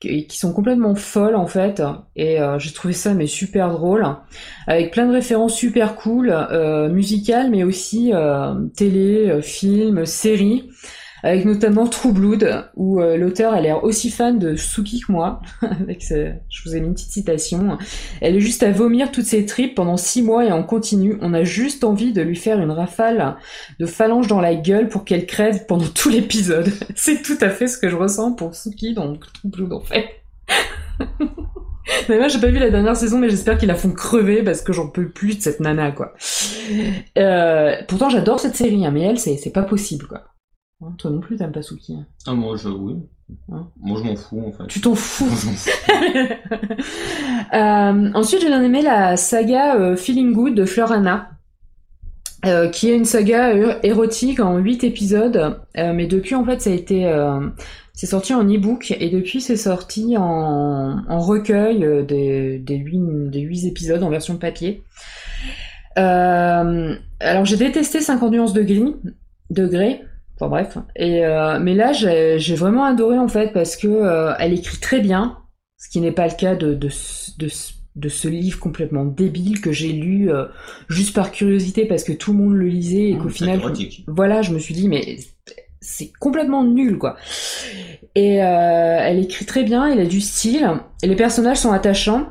[0.00, 1.82] qui, sont complètement folles en fait.
[2.16, 4.04] Et euh, j'ai trouvé ça mais super drôle,
[4.66, 10.68] avec plein de références super cool, euh, musicales, mais aussi euh, télé, euh, films, séries.
[11.26, 15.40] Avec notamment True Blood, où euh, l'auteur a l'air aussi fan de Suki que moi.
[15.60, 17.78] avec ce- Je vous ai mis une petite citation.
[18.20, 21.18] Elle est juste à vomir toutes ses tripes pendant six mois et en continu.
[21.22, 23.34] On a juste envie de lui faire une rafale
[23.80, 26.70] de phalanges dans la gueule pour qu'elle crève pendant tout l'épisode.
[26.94, 30.04] C'est tout à fait ce que je ressens pour Suki dans True Blood en fait.
[32.08, 34.72] D'ailleurs, j'ai pas vu la dernière saison, mais j'espère qu'ils la font crever parce que
[34.72, 36.14] j'en peux plus de cette nana, quoi.
[37.18, 40.22] Euh, pourtant, j'adore cette série, hein, mais elle, c'est pas possible, quoi.
[40.82, 41.94] Hein, toi non plus, t'aimes pas Suki.
[41.94, 42.06] hein.
[42.26, 42.96] Ah, moi, je, oui.
[43.50, 44.66] Hein Moi, je m'en fous, en fait.
[44.68, 45.26] Tu t'en fous.
[47.54, 51.30] Euh, ensuite, j'ai bien aimé la saga euh, Feeling Good de Florana,
[52.44, 56.72] euh, qui est une saga érotique en 8 épisodes, mais depuis, en fait, ça a
[56.72, 57.08] été...
[57.92, 63.40] c'est sorti en e-book et depuis c'est sorti en, en recueil des, des, 8, des
[63.40, 64.82] 8 épisodes en version papier.
[65.94, 68.96] Alors j'ai détesté 50 nuances de gris,
[69.50, 70.02] de gré,
[70.36, 70.78] enfin bref.
[70.96, 75.00] Et euh, mais là j'ai vraiment adoré en fait parce que euh, elle écrit très
[75.00, 75.38] bien,
[75.78, 79.04] ce qui n'est pas le cas de, de, ce- de, ce- de ce livre complètement
[79.04, 80.44] débile que j'ai lu euh,
[80.88, 83.60] juste par curiosité parce que tout le monde le lisait et qu'au C'est final
[84.06, 85.16] voilà, je me suis dit, mais
[85.80, 87.16] c'est complètement nul, quoi.
[88.14, 90.68] Et euh, elle écrit très bien, elle a du style,
[91.02, 92.28] et les personnages sont attachants,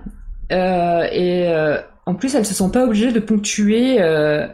[0.51, 4.47] euh, et euh, en plus, elle se sent pas obligée de ponctuer euh,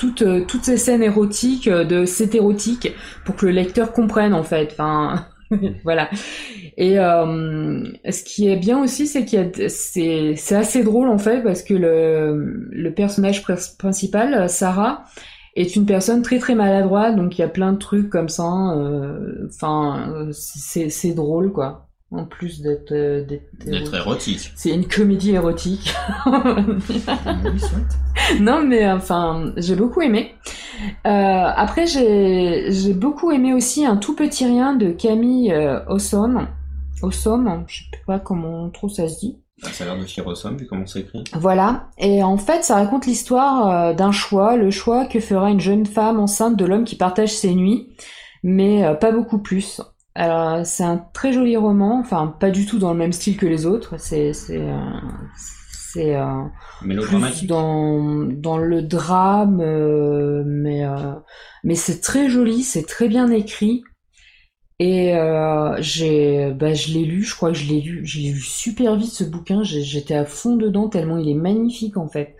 [0.00, 2.88] toutes, euh, toutes ces scènes érotiques euh, de c'est érotique
[3.24, 4.70] pour que le lecteur comprenne, en fait.
[4.72, 5.26] Enfin,
[5.84, 6.10] voilà.
[6.76, 11.08] Et euh, ce qui est bien aussi, c'est qu'il y a, c'est, c'est assez drôle
[11.08, 15.04] en fait parce que le, le personnage pr- principal, Sarah,
[15.56, 18.44] est une personne très très maladroite, donc il y a plein de trucs comme ça.
[18.76, 21.89] euh, Enfin, euh, c'est, c'est drôle quoi.
[22.12, 24.50] En plus d'être, euh, d'être, D'être érotique.
[24.56, 25.94] c'est une comédie érotique.
[26.24, 27.78] soit.
[28.40, 30.34] non mais enfin j'ai beaucoup aimé.
[31.06, 31.10] Euh,
[31.54, 36.48] après j'ai j'ai beaucoup aimé aussi un tout petit rien de Camille euh, Ossom.
[37.02, 39.38] Ossom, je sais pas comment trop ça se dit.
[39.62, 41.24] Ah, Ça a l'air de Firosom, vu comment c'est écrit.
[41.34, 41.88] Voilà.
[41.98, 45.86] Et en fait, ça raconte l'histoire euh, d'un choix, le choix que fera une jeune
[45.86, 47.94] femme enceinte de l'homme qui partage ses nuits,
[48.42, 49.82] mais euh, pas beaucoup plus.
[50.20, 53.46] Alors, c'est un très joli roman, enfin, pas du tout dans le même style que
[53.46, 53.98] les autres.
[53.98, 54.76] C'est, c'est, euh,
[55.96, 56.44] euh,
[56.82, 57.48] Mélodramatique.
[57.48, 60.82] dans dans le drame, euh, mais
[61.64, 63.82] mais c'est très joli, c'est très bien écrit.
[64.78, 68.40] Et euh, j'ai, bah, je l'ai lu, je crois que je l'ai lu, j'ai lu
[68.40, 72.36] super vite ce bouquin, j'étais à fond dedans tellement il est magnifique en fait.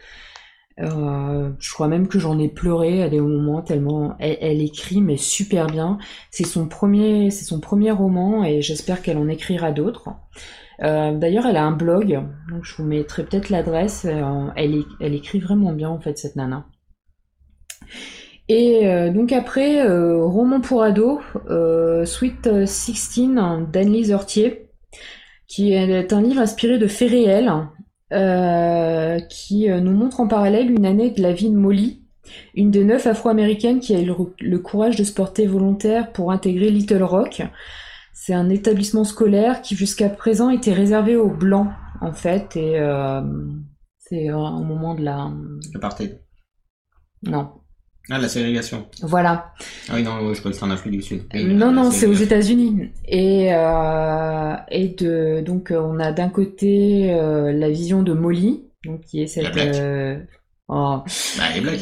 [0.80, 5.16] Euh, je crois même que j'en ai pleuré à des moments tellement elle, écrit mais
[5.16, 5.98] super bien.
[6.30, 10.10] C'est son premier, c'est son premier roman et j'espère qu'elle en écrira d'autres.
[10.82, 14.06] Euh, D'ailleurs, elle a un blog, donc je vous mettrai peut-être l'adresse.
[14.06, 16.66] euh, elle, écrit vraiment bien en fait cette nana.
[18.48, 23.30] Et euh, donc après, roman pour ado, euh, Sweet 16
[23.70, 24.70] d'Annelise Hortier,
[25.46, 27.52] qui est un livre inspiré de faits réels,
[28.12, 32.02] euh, qui euh, nous montre en parallèle une année de la vie de Molly,
[32.54, 36.32] une des neuf afro-américaines qui a eu le, le courage de se porter volontaire pour
[36.32, 37.42] intégrer Little Rock.
[38.12, 41.68] C'est un établissement scolaire qui jusqu'à présent était réservé aux blancs,
[42.00, 43.22] en fait, et euh,
[43.98, 45.30] c'est au moment de la...
[45.74, 46.20] Apartheid.
[47.22, 47.59] Non.
[48.12, 48.86] Ah, la ségrégation.
[49.02, 49.52] Voilà.
[49.88, 51.22] Ah oui, non, je crois que c'est en Afrique du Sud.
[51.32, 52.12] Oui, non, la non, c'est aux.
[52.12, 52.90] États-Unis.
[53.06, 58.64] Et, euh, et de, donc, euh, on a d'un côté euh, la vision de Molly,
[58.84, 59.52] donc qui est cette.
[59.52, 59.74] black.
[59.76, 60.18] euh,
[60.68, 60.98] oh.
[61.38, 61.80] Bah, les blagues.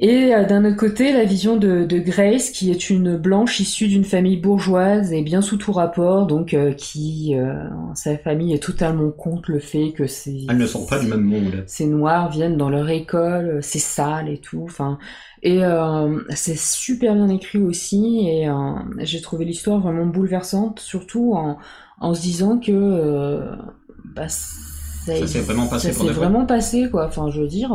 [0.00, 3.86] Et euh, d'un autre côté, la vision de, de Grace, qui est une blanche issue
[3.86, 8.62] d'une famille bourgeoise et bien sous tout rapport, donc euh, qui, euh, sa famille est
[8.62, 11.66] totalement contre le fait que ces, Elles ne sont pas du même monde.
[11.66, 14.62] ces noirs viennent dans leur école, c'est sale et tout.
[14.64, 14.98] Enfin,
[15.42, 18.28] et euh, c'est super bien écrit aussi.
[18.28, 18.54] Et euh,
[19.00, 21.58] j'ai trouvé l'histoire vraiment bouleversante, surtout en,
[22.00, 23.56] en se disant que euh,
[24.04, 26.28] bah, ça, Ça s'est vraiment passé ça pour s'est vrai.
[26.28, 27.06] vraiment passé, quoi.
[27.06, 27.72] Enfin, je veux dire.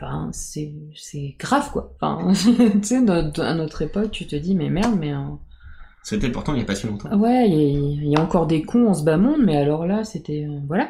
[0.00, 0.72] Enfin, c'est
[1.38, 1.92] grave quoi.
[2.00, 2.96] Enfin, tu sais,
[3.40, 5.12] à notre époque, tu te dis mais merde, mais
[6.02, 7.14] C'était pourtant il n'y a pas si longtemps.
[7.18, 9.56] Ouais, il y, a- il y a encore des cons en ce bas monde, mais
[9.56, 10.88] alors là, c'était euh, voilà.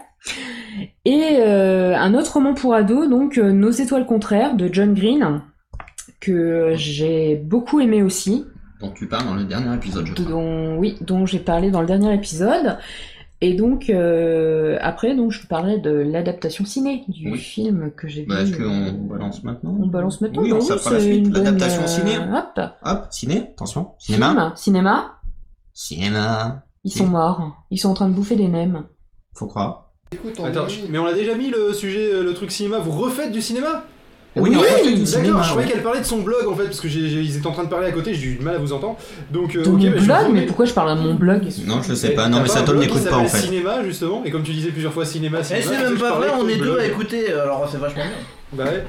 [1.04, 5.42] Et euh, un autre roman pour ados, donc euh, Nos étoiles contraires de John Green,
[6.20, 8.44] que j'ai beaucoup aimé aussi,
[8.80, 10.24] Dont tu parles dans le dernier épisode, je crois.
[10.26, 12.78] dont oui, dont j'ai parlé dans le dernier épisode.
[13.42, 17.38] Et donc euh, après, donc je parlais de l'adaptation ciné du Oui.
[17.38, 18.52] film que j'ai Bah, vu.
[18.52, 20.42] est-ce qu'on balance maintenant On balance maintenant.
[20.42, 21.30] Oui, bah on ça fera la suite.
[21.30, 22.18] bonne, L'adaptation euh, ciné.
[22.18, 22.60] Hop.
[22.84, 23.92] Hop, ciné, attention.
[23.98, 24.30] Cinéma.
[24.34, 25.20] Film, cinéma.
[25.72, 26.64] Cinéma.
[26.84, 27.64] Ils sont morts.
[27.70, 28.84] Ils sont en train de bouffer des nems.
[29.34, 29.92] Faut croire.
[30.12, 32.78] Écoute, Attends, mais on a déjà mis le sujet, euh, le truc cinéma.
[32.78, 33.84] Vous refaites du cinéma?
[34.36, 35.72] Oui, Oui, on refait du D'accord, je croyais ouais.
[35.74, 37.64] qu'elle parlait de son blog en fait, parce que j'ai- j'ai- ils étaient en train
[37.64, 38.96] de parler à côté, j'ai eu du mal à vous entendre.
[39.32, 41.14] Donc, euh, De ok, mon bah, je blog vous Mais pourquoi je parle à mon
[41.14, 42.28] blog Non, je sais Eh, pas.
[42.28, 43.38] Non, mais un blog qui n'écoute pas en fait.
[43.38, 45.62] cinéma justement, et comme tu disais plusieurs fois cinéma, Eh, cinéma.
[45.64, 48.02] c'est tu sais, même je pas vrai, on est deux à écouter, alors c'est vachement
[48.04, 48.64] bien.
[48.64, 48.84] Bah ouais.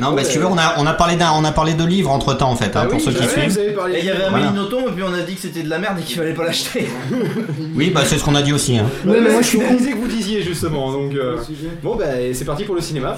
[0.00, 0.24] Non, mais Ouais.
[0.24, 2.34] si tu veux, on a, on a parlé d'un, on a parlé de livres entre
[2.34, 3.60] temps en fait, hein, Bah pour oui, ceux bah qui ouais, suivent.
[3.98, 4.48] Il y avait Voilà.
[4.48, 6.32] Amélie Nothomb, et puis on a dit que c'était de la merde et qu'il fallait
[6.34, 6.86] pas l'acheter.
[7.76, 8.76] Oui, bah c'est ce qu'on a dit aussi.
[8.78, 8.86] Hein.
[9.06, 11.14] Oui, mais moi, je suis c'est que vous disiez justement, donc.
[11.14, 11.36] euh,
[11.82, 13.16] Bon, bah c'est parti pour le cinéma.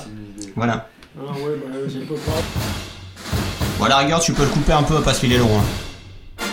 [0.56, 0.88] Voilà.
[1.16, 2.42] Ah ouais, bah j'ai pas pas.
[3.78, 5.48] Bon, à la rigueur, tu peux le couper un peu parce qu'il est long.
[5.58, 6.44] Hein.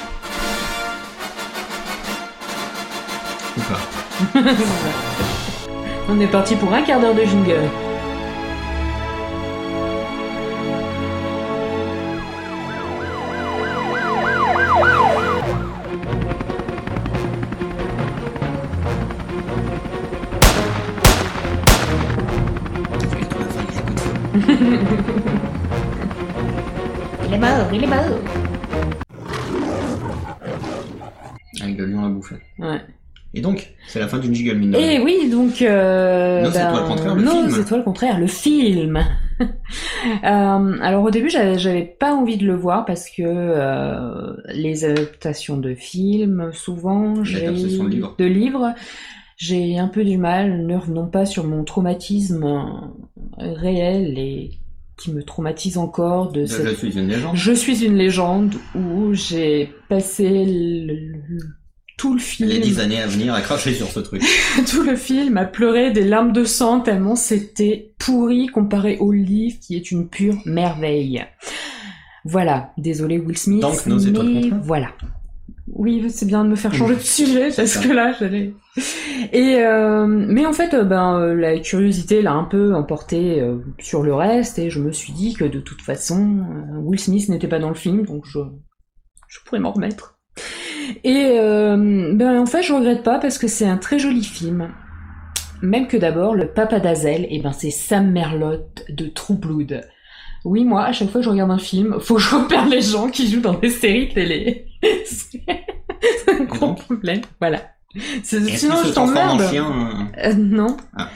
[3.57, 4.39] Ou pas.
[6.09, 7.69] On est parti pour un quart d'heure de jingle.
[27.27, 28.19] Il est mort, il est mort.
[31.61, 32.35] Avec le lion à bouffer.
[32.59, 32.81] Ouais.
[33.33, 34.71] Et donc, c'est la fin d'une giga mine.
[34.71, 34.91] de rien.
[34.91, 35.61] Et oui, donc.
[35.61, 37.61] Euh, Nos étoiles contraires, le Nos film.
[37.61, 38.99] étoiles contraires, le film.
[40.23, 44.85] Euh, alors au début, j'avais j'avais pas envie de le voir parce que euh, les
[44.85, 48.15] adaptations de films, souvent, j'ai de livres.
[48.19, 48.73] de livres,
[49.37, 52.45] j'ai un peu du mal, ne revenons pas sur mon traumatisme
[53.37, 54.51] réel et
[55.01, 57.35] qui me traumatise encore de Je, cette je suis une légende.
[57.35, 60.93] je suis une légende où j'ai passé le-
[61.27, 61.43] le-
[61.97, 64.23] tout le film, Les dix années à venir à cracher sur ce truc.
[64.69, 69.57] tout le film à pleurer des larmes de sang tellement c'était pourri comparé au livre
[69.61, 71.23] qui est une pure merveille.
[72.25, 74.59] Voilà, désolé Will Smith, Donc, nos étoiles mais contraires.
[74.63, 74.87] voilà.
[75.81, 78.53] Oui, c'est bien de me faire changer de sujet parce que là, j'allais.
[79.33, 83.43] Et euh, mais en fait, euh, ben euh, la curiosité l'a un peu emporté
[83.79, 86.45] sur le reste et je me suis dit que de toute façon,
[86.83, 88.37] Will Smith n'était pas dans le film, donc je
[89.27, 90.19] je pourrais m'en remettre.
[91.03, 94.69] Et euh, ben en fait, je regrette pas parce que c'est un très joli film.
[95.63, 99.81] Même que d'abord, le papa d'Azel, et ben c'est Sam Merlotte de True Blood.
[100.43, 102.81] Oui, moi, à chaque fois que je regarde un film, faut que je repère les
[102.81, 104.65] gens qui jouent dans des séries télé.
[105.05, 105.41] c'est
[106.29, 107.21] un gros problème.
[107.39, 107.61] Voilà.
[108.23, 108.47] Sinon,
[108.85, 109.41] je t'emmerde.
[109.41, 110.77] euh, Euh, non.
[110.97, 111.09] Ah.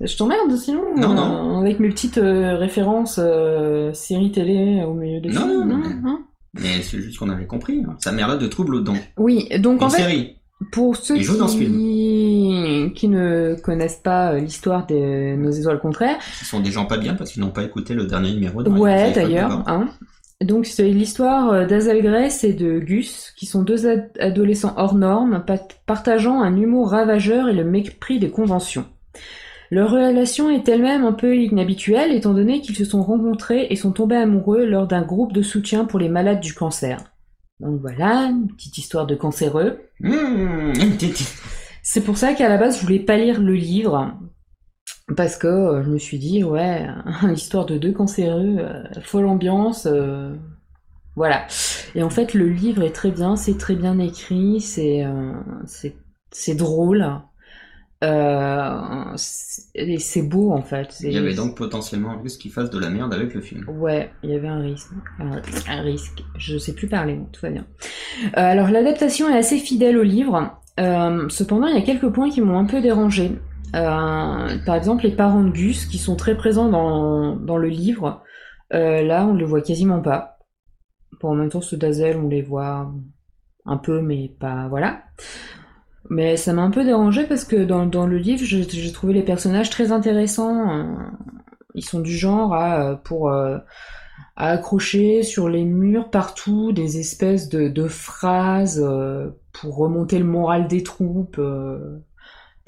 [0.00, 0.82] Je t'emmerde sinon.
[0.96, 1.60] Non, euh, non.
[1.60, 5.52] Avec mes petites euh, références euh, séries télé au milieu des Non, films.
[5.68, 6.18] non, non, mais- non.
[6.54, 7.82] Mais c'est juste qu'on avait compris.
[7.88, 7.96] hein.
[8.00, 8.96] Sa mère de trouble donc.
[9.16, 10.36] Oui, donc Une en fait, série.
[10.72, 12.92] Pour ceux dans ce qui...
[12.94, 16.98] qui ne connaissent pas euh, l'histoire de nos étoiles contraires, Ce sont des gens pas
[16.98, 19.88] bien parce qu'ils n'ont pas écouté le dernier numéro de ouais d'ailleurs, hein.
[20.42, 24.94] Donc c'est l'histoire euh, d'Azel Grace et de Gus, qui sont deux ad- adolescents hors
[24.94, 28.86] normes, pa- partageant un humour ravageur et le mépris des conventions.
[29.70, 33.92] Leur relation est elle-même un peu inhabituelle étant donné qu'ils se sont rencontrés et sont
[33.92, 36.98] tombés amoureux lors d'un groupe de soutien pour les malades du cancer.
[37.60, 39.80] Donc voilà, une petite histoire de cancéreux.
[40.00, 40.72] Mmh,
[41.82, 44.14] C'est pour ça qu'à la base, je voulais pas lire le livre.
[45.16, 46.86] Parce que euh, je me suis dit, ouais,
[47.22, 50.34] l'histoire de deux cancéreux, euh, folle ambiance, euh,
[51.16, 51.46] voilà.
[51.94, 55.04] Et en fait, le livre est très bien, c'est très bien écrit, c'est
[56.54, 57.20] drôle.
[58.02, 58.80] Euh,
[59.16, 60.96] c'est- et c'est beau en fait.
[61.02, 63.68] Il y avait donc potentiellement un risque qu'il fasse de la merde avec le film.
[63.68, 64.88] Ouais, il y avait un risque.
[65.18, 66.22] Un, un risque.
[66.38, 67.66] Je sais plus parler, bon, tout va bien.
[68.24, 70.56] Euh, alors l'adaptation est assez fidèle au livre.
[70.78, 73.38] Euh, cependant, il y a quelques points qui m'ont un peu dérangé.
[73.72, 78.22] Par exemple, les parents de Gus, qui sont très présents dans, dans le livre,
[78.70, 80.38] là, on les voit quasiment pas.
[81.20, 82.90] Pour en même temps, ceux d'Azel, on les voit
[83.66, 84.68] un peu, mais pas...
[84.68, 85.02] Voilà.
[86.10, 89.22] Mais ça m'a un peu dérangé parce que dans, dans le livre, j'ai trouvé les
[89.22, 90.70] personnages très intéressants.
[90.70, 90.84] euh,
[91.74, 93.58] Ils sont du genre à, euh, pour, euh,
[94.36, 100.24] à accrocher sur les murs partout des espèces de, de phrases euh, pour remonter le
[100.26, 101.40] moral des troupes.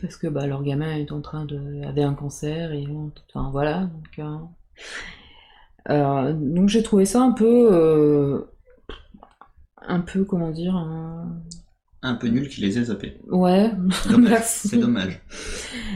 [0.00, 2.86] parce que bah, leur gamin est en train de avait un cancer et
[3.34, 4.26] enfin voilà donc
[5.88, 8.46] donc j'ai trouvé ça un peu
[9.86, 10.74] un peu comment dire
[12.02, 13.18] un- peu nul qu'il les ait zappés.
[13.30, 13.70] ouais
[14.42, 15.20] C'est dommage.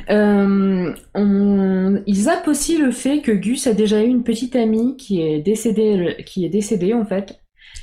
[0.09, 2.01] Euh, on...
[2.07, 5.41] Ils zappent aussi le fait que Gus a déjà eu une petite amie qui est
[5.41, 7.41] décédée, qui est décédée en fait.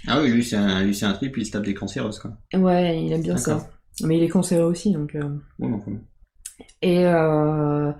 [0.07, 2.31] Ah oui, lui c'est un, lui un trip, il se tape des cancéreuses quoi.
[2.53, 3.69] Ouais, il aime bien ça.
[4.03, 5.15] Mais il est cancéreux aussi, donc.
[5.15, 5.21] euh,
[5.59, 5.91] Ouais, enfin,
[6.81, 7.91] Et, euh,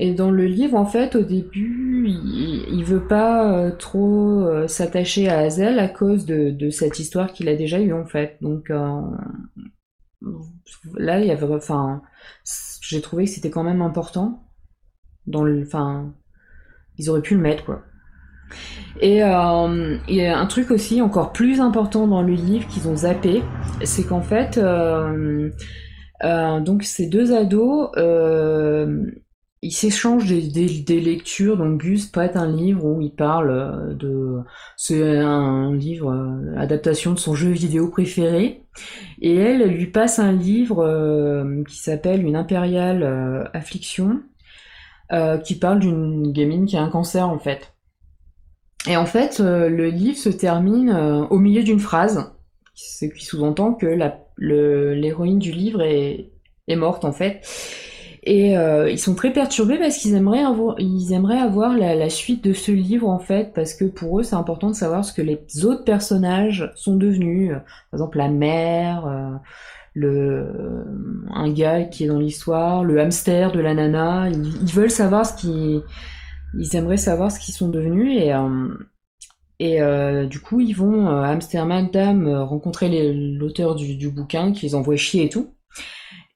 [0.00, 5.28] et dans le livre, en fait, au début, il, veut pas euh, trop euh, s'attacher
[5.28, 8.36] à Hazel à cause de, cette histoire qu'il a déjà eue, en fait.
[8.40, 9.00] Donc euh,
[10.94, 12.00] là, il y avait, enfin,
[12.80, 14.44] j'ai trouvé que c'était quand même important.
[15.26, 16.14] Dans le, enfin,
[16.96, 17.82] ils auraient pu le mettre, quoi.
[19.00, 22.96] Et il y a un truc aussi encore plus important dans le livre qu'ils ont
[22.96, 23.42] zappé,
[23.82, 24.58] c'est qu'en fait,
[26.22, 27.90] donc ces deux ados,
[29.62, 31.56] ils s'échangent des, lectures.
[31.56, 34.38] Donc Gus prête un livre où il parle euh, de,
[34.76, 38.62] c'est un livre euh, adaptation de son jeu vidéo préféré,
[39.20, 44.22] et elle, lui passe un livre euh, qui s'appelle Une impériale affliction,
[45.44, 47.74] qui parle d'une gamine qui a un cancer en fait.
[48.86, 50.90] Et en fait, le livre se termine
[51.30, 52.30] au milieu d'une phrase,
[52.74, 53.86] ce qui sous-entend que
[54.36, 57.42] l'héroïne du livre est morte en fait.
[58.22, 62.44] Et euh, ils sont très perturbés parce qu'ils aimeraient avoir, ils aimeraient avoir la, suite
[62.44, 65.22] de ce livre en fait, parce que pour eux c'est important de savoir ce que
[65.22, 67.52] les autres personnages sont devenus.
[67.90, 69.30] Par exemple la mère, euh,
[69.94, 70.84] le
[71.34, 74.28] un gars qui est dans l'histoire, le hamster de la nana.
[74.30, 75.80] Ils, veulent savoir ce qui,
[76.58, 78.68] ils aimeraient savoir ce qu'ils sont devenus et euh,
[79.60, 84.52] et euh, du coup, ils vont euh, à Amsterdam euh, rencontrer l'auteur du, du bouquin
[84.52, 85.54] qui les envoie chier et tout.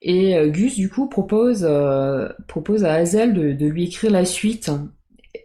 [0.02, 4.24] Et euh, Gus, du coup, propose, euh, propose à Hazel de, de lui écrire la
[4.24, 4.70] suite.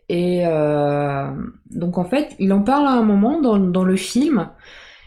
[0.10, 1.28] Et euh,
[1.70, 4.50] donc, en fait, il en parle à un moment dans, dans le film,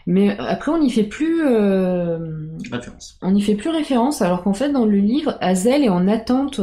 [0.07, 3.17] mais après, on n'y fait plus, euh, référence.
[3.21, 6.61] on n'y fait plus référence, alors qu'en fait, dans le livre, Hazel est en attente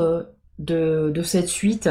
[0.58, 1.90] de, de cette suite.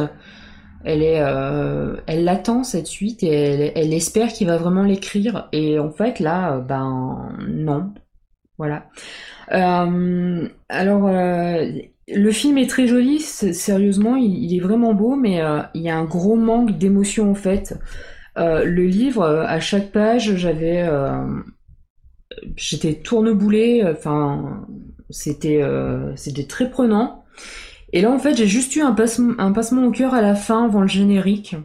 [0.83, 5.49] Elle est, euh, elle l'attend cette suite et elle, elle espère qu'il va vraiment l'écrire.
[5.51, 7.93] Et en fait, là, ben non,
[8.57, 8.85] voilà.
[9.51, 11.71] Euh, alors, euh,
[12.07, 15.97] le film est très joli, sérieusement, il, est vraiment beau, mais euh, il y a
[15.97, 17.75] un gros manque d'émotion en fait.
[18.35, 20.87] Le livre, à chaque page, j'avais,
[22.55, 23.83] j'étais tourneboulée.
[23.83, 24.67] Enfin,
[25.09, 25.63] c'était,
[26.47, 27.25] très prenant.
[27.93, 28.95] Et là, en fait, j'ai juste eu un
[29.39, 31.55] un passement au cœur à la fin, avant le générique.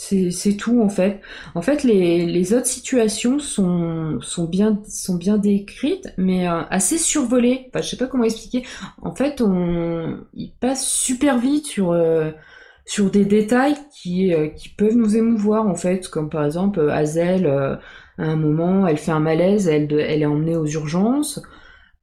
[0.00, 1.20] C'est, tout, en fait.
[1.56, 7.66] En fait, les, autres situations sont, bien, décrites, mais euh, assez survolées.
[7.68, 8.64] Enfin, je sais pas comment expliquer.
[9.02, 12.30] En fait, on, il passe super vite sur, euh,
[13.12, 16.06] des détails qui, euh, qui peuvent nous émouvoir, en fait.
[16.06, 17.80] Comme par exemple, Hazel, à
[18.18, 21.42] un moment, elle fait un malaise, elle, elle est emmenée aux urgences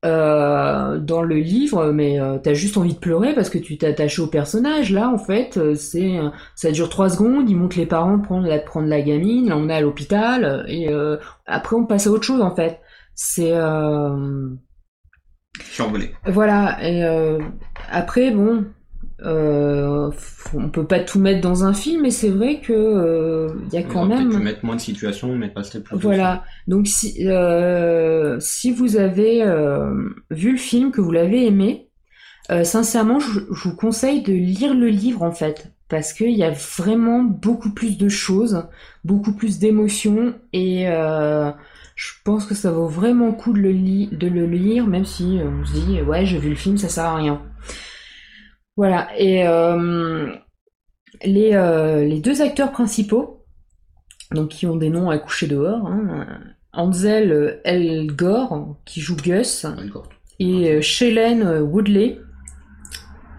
[0.05, 3.87] euh, dans le livre, mais euh, t'as juste envie de pleurer parce que tu t'es
[3.87, 4.91] attaché au personnage.
[4.91, 6.19] Là, en fait, euh, c'est
[6.55, 7.49] ça dure trois secondes.
[7.49, 10.89] Ils montrent les parents prendre la prendre la gamine, l'emmener à l'hôpital, et
[11.45, 12.79] après on passe à autre chose en fait.
[13.15, 13.53] C'est
[16.25, 16.77] voilà.
[16.87, 17.03] Et
[17.89, 18.65] après, bon,
[19.23, 20.09] euh,
[20.53, 23.77] on peut pas tout mettre dans un film, mais c'est vrai que euh, il y
[23.77, 24.29] a On quand peut-être même.
[24.29, 25.95] pu mettre moins de situations, mais passer plus.
[25.97, 26.43] Voilà.
[26.67, 31.87] Donc si euh, si vous avez euh, vu le film, que vous l'avez aimé,
[32.51, 36.43] euh, sincèrement, je, je vous conseille de lire le livre en fait, parce qu'il y
[36.43, 38.67] a vraiment beaucoup plus de choses,
[39.03, 41.51] beaucoup plus d'émotions, et euh,
[41.95, 45.05] je pense que ça vaut vraiment le coup de le, li- de le lire, même
[45.05, 47.41] si on se dit ouais j'ai vu le film, ça sert à rien.
[48.77, 49.07] Voilà.
[49.17, 50.33] Et euh,
[51.23, 53.45] les euh, les deux acteurs principaux,
[54.31, 55.87] donc qui ont des noms à coucher dehors.
[55.87, 56.27] Hein.
[56.73, 59.65] Ansel euh, Elgort, qui joue Gus,
[60.39, 62.19] et euh, Shailene Woodley,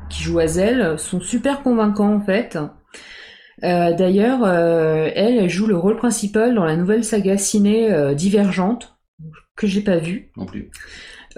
[0.09, 2.59] qui joue Hazel sont super convaincants en fait.
[3.64, 8.14] Euh, D'ailleurs, euh, elle, elle joue le rôle principal dans la nouvelle saga ciné euh,
[8.14, 8.97] Divergente,
[9.57, 10.70] que j'ai pas vue, Non plus.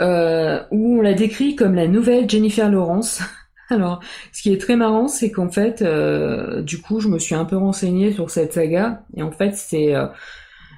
[0.01, 3.23] euh, où on la décrit comme la nouvelle Jennifer Lawrence.
[3.71, 4.01] Alors,
[4.33, 7.45] ce qui est très marrant, c'est qu'en fait, euh, du coup, je me suis un
[7.45, 9.95] peu renseignée sur cette saga, et en fait, c'est...
[9.95, 10.07] euh,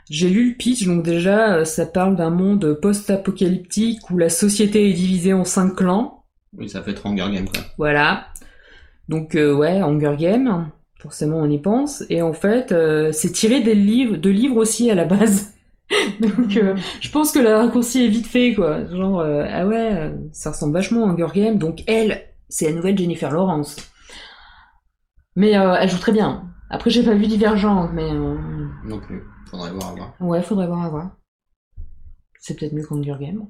[0.08, 4.90] j'ai lu le pitch, donc déjà, euh, ça parle d'un monde post-apocalyptique où la société
[4.90, 6.24] est divisée en cinq clans.
[6.58, 7.62] Oui, ça fait trop Hunger Game, quoi.
[7.78, 8.26] Voilà.
[9.08, 10.68] Donc euh, ouais, Hunger Games,
[10.98, 12.04] forcément on y pense.
[12.10, 15.54] Et en fait, euh, c'est tiré des livres, de livres aussi à la base.
[16.20, 18.86] Donc euh, je pense que le raccourci est vite fait quoi.
[18.86, 21.58] Genre euh, ah ouais, euh, ça ressemble vachement à Hunger Games.
[21.58, 23.76] Donc elle, c'est la nouvelle Jennifer Lawrence.
[25.36, 26.50] Mais euh, elle joue très bien.
[26.68, 28.36] Après j'ai pas vu Divergente, mais euh,
[28.84, 29.22] Non plus.
[29.50, 30.14] Faudrait voir à voir.
[30.20, 31.10] ouais, faudrait voir à voir.
[32.38, 33.46] C'est peut-être mieux qu'Hunger Games.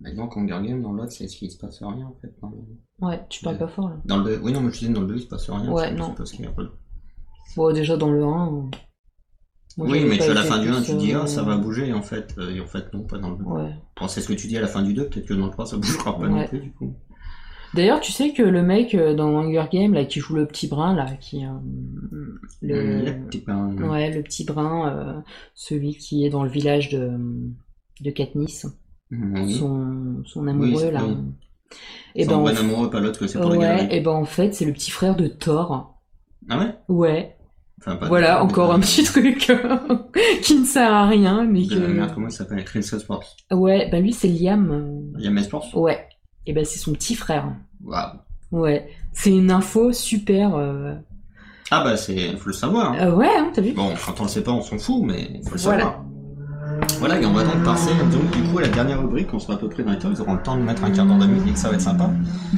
[0.00, 2.34] Maintenant qu'Hunger Game, dans l'autre, c'est il se passe rien, en fait.
[2.42, 2.56] Dans le,
[3.00, 3.96] Ouais, tu parles pas fort là.
[4.04, 5.70] dans le Oui, non, mais je disais, dans le 2, il se passe rien.
[5.70, 6.14] Ouais, non.
[6.24, 6.70] ce est relou.
[7.56, 8.26] Bon, déjà dans le 1.
[8.26, 8.70] euh, moi,
[9.88, 11.92] Oui, mais tu à la fin du 1, plus, tu dis, ah, ça va bouger,
[11.92, 12.34] en fait.
[12.50, 13.44] Et en fait, non, pas dans le 2.
[13.44, 13.70] Ouais.
[13.98, 15.52] Bon, c'est ce que tu dis à la fin du 2, peut-être que dans le
[15.52, 16.94] 3, ça bougera pas non plus, du coup.
[17.74, 20.68] D'ailleurs, tu sais que le mec euh, dans Hunger Games, là, qui joue le petit
[20.68, 21.44] brun, là, qui...
[21.44, 21.48] euh,
[22.62, 23.04] le...
[23.04, 23.72] Le petit pain.
[23.76, 25.20] Ouais, le petit brun, euh,
[25.54, 27.10] celui qui est dans le village de,
[28.00, 28.66] de Katniss,
[29.10, 29.54] Oui.
[29.54, 31.02] son, son Oui, amoureux, c'est- là.
[31.06, 31.16] oui.
[32.14, 34.24] Et ben, en bon f- amoureux, pas l'autre que c'est pour ouais, et ben en
[34.24, 36.00] fait, c'est le petit frère de Thor.
[36.48, 36.74] Ah ouais?
[36.88, 37.36] Ouais,
[37.80, 39.38] Enfin, pas voilà, de- encore un petit truc
[40.42, 42.14] qui ne sert à rien, mais de- Merde, que...
[42.14, 42.64] comment il s'appelle?
[42.64, 43.36] Chris Sports.
[43.50, 45.12] Ouais, ben lui, c'est Liam.
[45.18, 46.08] Mes Sports Ouais,
[46.48, 47.44] et ben c'est son petit frère.
[47.84, 48.16] Waouh.
[48.50, 50.54] Ouais, c'est une info super...
[50.56, 50.94] euh,
[51.70, 52.92] Ah bah, c'est, faut le savoir.
[52.92, 52.96] hein.
[53.02, 55.40] euh, ouais, hein, t'as vu Bon, quand on le sait pas, on s'en fout, mais
[55.44, 55.82] faut le Voilà.
[55.84, 56.04] savoir.
[57.00, 59.54] Voilà, et on va donc passer donc du coup à la dernière rubrique, on sera
[59.54, 61.18] à peu près dans les temps, ils auront le temps de mettre un quart d'heure
[61.18, 62.08] de musique, ça va être sympa.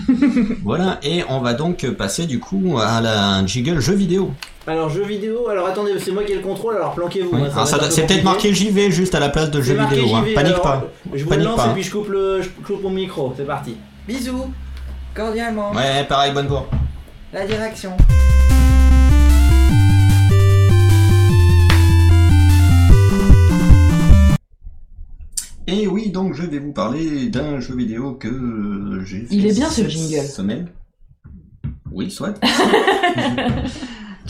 [0.62, 4.32] voilà, et on va donc passer du coup à la jiggle jeu vidéo.
[4.70, 7.30] Alors, jeu vidéo, alors attendez, c'est moi qui ai le contrôle, alors planquez-vous.
[7.34, 7.40] Oui.
[7.42, 8.54] hein, peu c'est peut-être marqué.
[8.54, 10.24] JV juste à la place de C'est jeu marqué vidéo, hein.
[10.32, 10.84] Panique alors, pas.
[11.12, 11.70] Je vous Panique lance pas.
[11.70, 13.74] et puis je coupe, le, je coupe mon micro, c'est parti.
[14.06, 14.52] Bisous,
[15.12, 16.68] cordialement, Ouais, pareil, bonne bourre.
[17.32, 17.96] la direction.
[25.66, 29.46] Et oui, donc je vais vous parler d'un jeu vidéo que euh, j'ai fait Il
[29.46, 30.26] est bien, ce jingle.
[30.26, 30.68] semaine.
[31.92, 32.34] Oui, soit.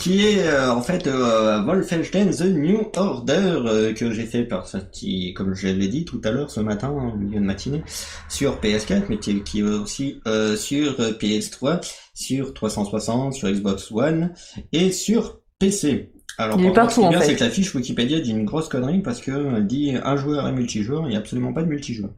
[0.00, 4.66] qui est euh, en fait euh, Wolfenstein The New Order euh, que j'ai fait par
[4.92, 7.84] qui, comme je l'ai dit tout à l'heure ce matin en milieu de matinée
[8.28, 13.92] sur PS4 mais qui, qui est aussi euh, sur euh, PS3 sur 360 sur Xbox
[13.92, 14.32] One
[14.72, 17.44] et sur PC alors Il est par contre, ce qui est en bien c'est que
[17.44, 21.02] la fiche Wikipédia dit une grosse connerie parce que elle dit un joueur et multijoueur
[21.04, 22.10] il n'y a absolument pas de multijoueur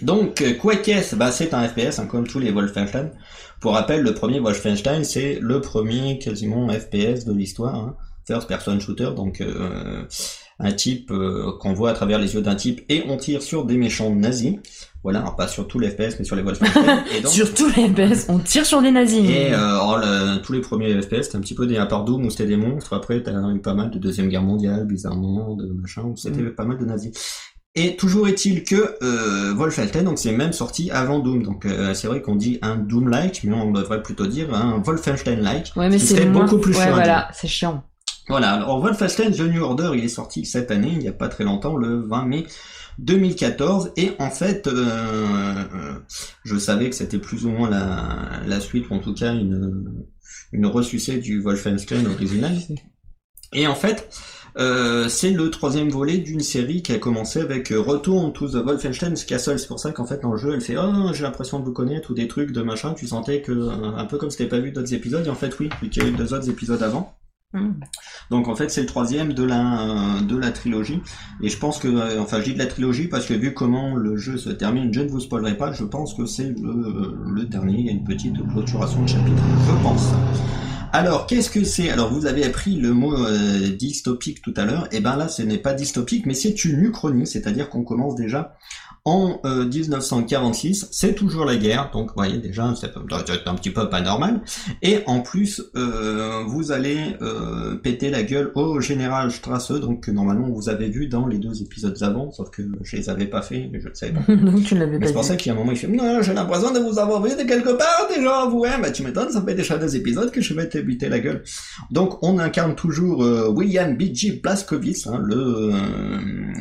[0.00, 1.14] donc, euh, qu'est-ce?
[1.16, 3.10] Bah, C'est un FPS, hein, comme tous les Wolfenstein.
[3.60, 7.74] Pour rappel, le premier Wolfenstein, c'est le premier quasiment FPS de l'histoire.
[7.74, 7.96] Hein.
[8.26, 10.04] First person shooter, donc euh,
[10.60, 13.64] un type euh, qu'on voit à travers les yeux d'un type et on tire sur
[13.64, 14.54] des méchants nazis.
[15.02, 17.02] Voilà, alors pas sur tous les FPS, mais sur les Wolfenstein.
[17.16, 19.28] Et donc- Sur tous les FPS, on tire sur des nazis.
[19.28, 22.04] et euh, alors, le- tous les premiers FPS, c'était un petit peu des à part
[22.04, 22.92] Doom où c'était des monstres.
[22.94, 26.64] Après, t'as eu pas mal de Deuxième Guerre mondiale, bizarrement, de machin, où c'était pas
[26.64, 27.10] mal de nazis.
[27.74, 31.42] Et toujours est-il que euh, Wolfenstein, donc c'est même sorti avant Doom.
[31.42, 35.72] Donc euh, c'est vrai qu'on dit un Doom-like, mais on devrait plutôt dire un Wolfenstein-like.
[35.76, 36.44] Ouais, mais qui c'est serait moins...
[36.44, 37.82] beaucoup plus Ouais, chiant voilà, c'est chiant.
[38.28, 41.28] voilà, alors Wolfenstein The New Order, il est sorti cette année, il n'y a pas
[41.28, 42.46] très longtemps, le 20 mai
[42.98, 45.94] 2014, et en fait, euh, euh,
[46.44, 50.04] je savais que c'était plus ou moins la, la suite, ou en tout cas une,
[50.52, 52.54] une ressucée du Wolfenstein original.
[53.54, 54.08] Et en fait,
[54.58, 58.56] euh, c'est le troisième volet d'une série qui a commencé avec euh, Return to the
[58.56, 59.58] Wolfenstein's Castle.
[59.58, 61.72] C'est pour ça qu'en fait dans le jeu, elle fait oh j'ai l'impression de vous
[61.72, 62.94] connaître ou des trucs de machin.
[62.94, 65.26] Tu sentais que euh, un peu comme si t'avais pas vu d'autres épisodes.
[65.26, 67.14] Et en fait oui, vu qu'il y a eu deux autres épisodes avant.
[67.54, 67.72] Hmm.
[68.30, 71.02] Donc en fait c'est le troisième de la de la trilogie
[71.42, 74.16] et je pense que enfin je dis de la trilogie parce que vu comment le
[74.16, 75.72] jeu se termine, je ne vous spoilerai pas.
[75.72, 77.78] Je pense que c'est le, le dernier.
[77.78, 80.12] Il y a une petite clôturation de chapitre, je pense.
[80.94, 81.88] Alors, qu'est-ce que c'est?
[81.88, 84.88] Alors, vous avez appris le mot euh, dystopique tout à l'heure.
[84.92, 88.58] Et ben là, ce n'est pas dystopique, mais c'est une uchronie, c'est-à-dire qu'on commence déjà
[89.04, 90.88] en euh, 1946.
[90.92, 92.92] C'est toujours la guerre, donc vous voyez déjà, c'est
[93.46, 94.42] un petit peu pas normal.
[94.80, 100.10] Et en plus, euh, vous allez euh, péter la gueule au général Strasse, donc que
[100.10, 103.42] normalement vous avez vu dans les deux épisodes avant, sauf que je les avais pas
[103.42, 104.34] fait, mais je ne savais pas.
[104.34, 106.22] Donc tu l'avais pas c'est pour ça qu'il y a un moment, il fait Non,
[106.22, 108.78] j'ai l'impression de vous avoir vu de quelque part déjà, vous, hein.
[108.80, 111.42] Bah, tu m'étonnes, ça fait déjà des épisodes que je vais te buter la gueule.
[111.90, 114.40] Donc, on incarne toujours euh, William B.G.
[114.42, 115.72] Blazkowicz, hein, le, euh,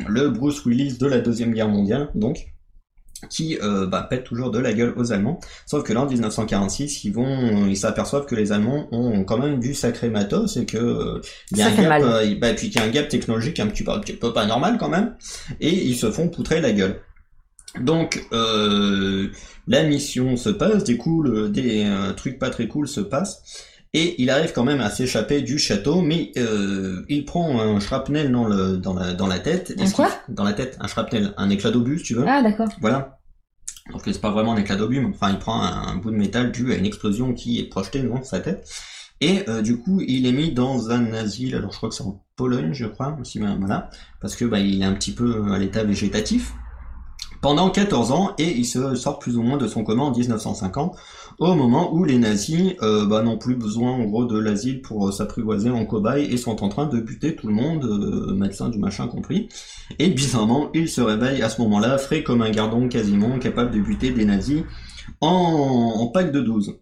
[0.08, 2.31] le Bruce Willis de la Deuxième Guerre mondiale, donc.
[3.30, 5.40] Qui euh, bah, pètent toujours de la gueule aux Allemands.
[5.66, 9.60] Sauf que là, en 1946, ils vont, ils s'aperçoivent que les Allemands ont quand même
[9.60, 12.70] du sacré matos et que euh, il y a Ça un gap, euh, bah, puis
[12.70, 14.90] qu'il y a un gap technologique un petit peu, un petit peu pas normal quand
[14.90, 15.16] même,
[15.60, 17.02] et ils se font poutrer la gueule.
[17.80, 19.30] Donc, euh,
[19.68, 23.68] la mission se passe, des cool, des euh, trucs pas très cool se passent.
[23.94, 28.32] Et il arrive quand même à s'échapper du château, mais euh, il prend un shrapnel
[28.32, 29.74] dans, le, dans, la, dans la tête.
[29.78, 30.10] Un quoi?
[30.30, 32.26] Dans la tête, un shrapnel, un éclat d'obus, si tu veux?
[32.26, 32.70] Ah, d'accord.
[32.80, 33.20] Voilà.
[33.92, 36.16] Donc c'est pas vraiment un éclat d'obus, mais enfin il prend un, un bout de
[36.16, 38.66] métal dû à une explosion qui est projetée dans sa tête.
[39.20, 42.04] Et euh, du coup, il est mis dans un asile, alors je crois que c'est
[42.04, 43.90] en Pologne, je crois, aussi, voilà,
[44.20, 46.54] parce que bah, il est un petit peu à l'état végétatif,
[47.42, 50.96] pendant 14 ans, et il se sort plus ou moins de son coma en 1950,
[51.40, 55.08] au moment où les nazis euh, bah, n'ont plus besoin en gros de l'asile pour
[55.08, 58.70] euh, s'apprivoiser en cobaye et sont en train de buter tout le monde, euh, médecins
[58.70, 59.50] du machin compris.
[59.98, 63.80] Et bizarrement, il se réveille à ce moment-là, frais comme un gardon quasiment, capable de
[63.80, 64.64] buter des nazis
[65.20, 66.76] en, en pack de 12.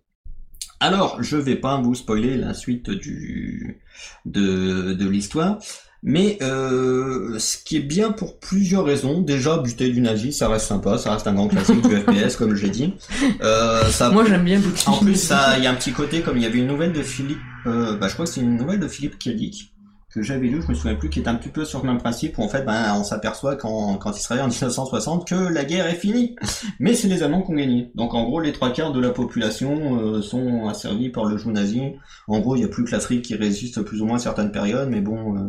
[0.82, 3.82] Alors, je vais pas vous spoiler la suite du
[4.26, 5.60] de, de l'histoire,
[6.04, 9.22] mais euh, ce qui est bien pour plusieurs raisons.
[9.22, 12.56] Déjà, buter du nazi, ça reste sympa, ça reste un grand classique du FPS, comme
[12.56, 12.94] je l'ai dit.
[13.42, 14.78] Euh, ça, Moi, j'aime bien beaucoup.
[14.90, 17.04] en plus, il y a un petit côté comme il y avait une nouvelle de
[17.04, 19.74] Philippe, euh, bah, je crois que c'est une nouvelle de Philippe Kellic
[20.12, 22.00] que j'avais lu, je me souviens plus, qui est un petit peu sur le même
[22.00, 25.36] principe où en fait, ben, on s'aperçoit quand, quand il se réveille en 1960 que
[25.36, 26.36] la guerre est finie.
[26.80, 27.92] Mais c'est les Allemands qui ont gagné.
[27.94, 31.52] Donc en gros, les trois quarts de la population euh, sont asservis par le joug
[31.52, 31.82] nazi.
[32.28, 34.52] En gros, il y a plus que l'Afrique qui résiste plus ou moins à certaines
[34.52, 35.36] périodes, mais bon.
[35.38, 35.42] euh,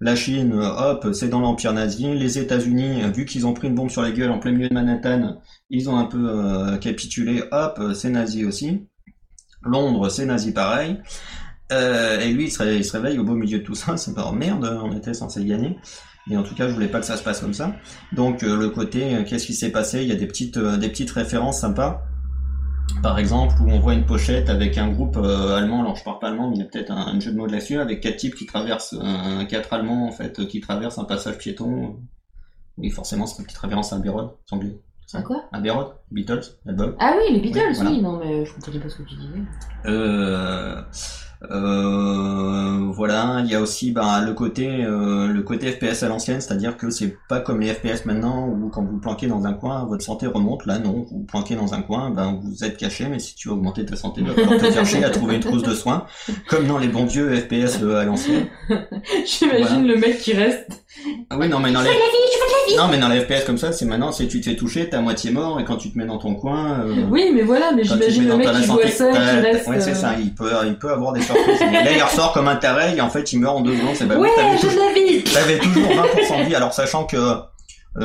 [0.00, 2.06] la Chine, hop, c'est dans l'Empire nazi.
[2.14, 4.74] Les États-Unis, vu qu'ils ont pris une bombe sur la gueule en plein milieu de
[4.74, 7.42] Manhattan, ils ont un peu euh, capitulé.
[7.52, 8.86] Hop, c'est nazi aussi.
[9.62, 10.98] Londres, c'est nazi pareil.
[11.72, 13.96] Euh, et lui, il se, ré- il se réveille au beau milieu de tout ça.
[13.96, 15.76] C'est pas merde, on était censé gagner.
[16.30, 17.74] Et en tout cas, je voulais pas que ça se passe comme ça.
[18.12, 20.02] Donc euh, le côté, qu'est-ce qui s'est passé?
[20.02, 22.02] Il y a des petites, des petites références sympas.
[23.02, 26.18] Par exemple, où on voit une pochette avec un groupe euh, allemand, alors je parle
[26.18, 28.16] pas allemand, mais il y a peut-être un, un jeu de mots là-dessus, avec quatre
[28.16, 31.96] types qui traversent, euh, quatre allemands en fait, euh, qui traversent un passage piéton.
[32.76, 34.78] Oui, forcément, c'est qui traversent un Bérode, c'est anglais.
[35.12, 36.94] À quoi Un Bérode, Beatles, l'album.
[37.00, 37.90] Ah oui, les Beatles, Oui, voilà.
[37.90, 39.40] oui, non, mais je comprenais pas ce que tu disais.
[39.86, 40.82] Euh,
[41.50, 46.40] euh, voilà, il y a aussi bah, le côté euh, le côté FPS à l'ancienne,
[46.40, 49.84] c'est-à-dire que c'est pas comme les FPS maintenant où quand vous planquez dans un coin,
[49.86, 50.66] votre santé remonte.
[50.66, 53.54] Là, non, vous planquez dans un coin, ben vous êtes caché, mais si tu veux
[53.54, 56.04] augmenter ta santé, va falloir te chercher à trouver une trousse de soins,
[56.46, 58.46] comme dans les bons vieux FPS euh, à l'ancienne.
[59.24, 60.84] J'imagine le mec qui reste.
[61.30, 61.90] Ah oui, non, mais dans les
[62.76, 64.96] non, mais dans les FPS comme ça, c'est maintenant, c'est tu te fais toucher, t'es
[64.96, 66.80] à moitié mort, et quand tu te mets dans ton coin.
[66.80, 69.66] euh, Oui, mais voilà, mais j'imagine le mec qui voit ça, qui t'as- reste.
[69.66, 71.58] Ouais, c'est euh, ça, il peut, il peut avoir des surprises.
[71.60, 73.94] Mais là, il ressort comme un taré, et en fait, il meurt en deux secondes,
[73.96, 77.42] c'est pas Ouais, je toujours, l'avais t'avais toujours 20% de vie, alors sachant que, euh,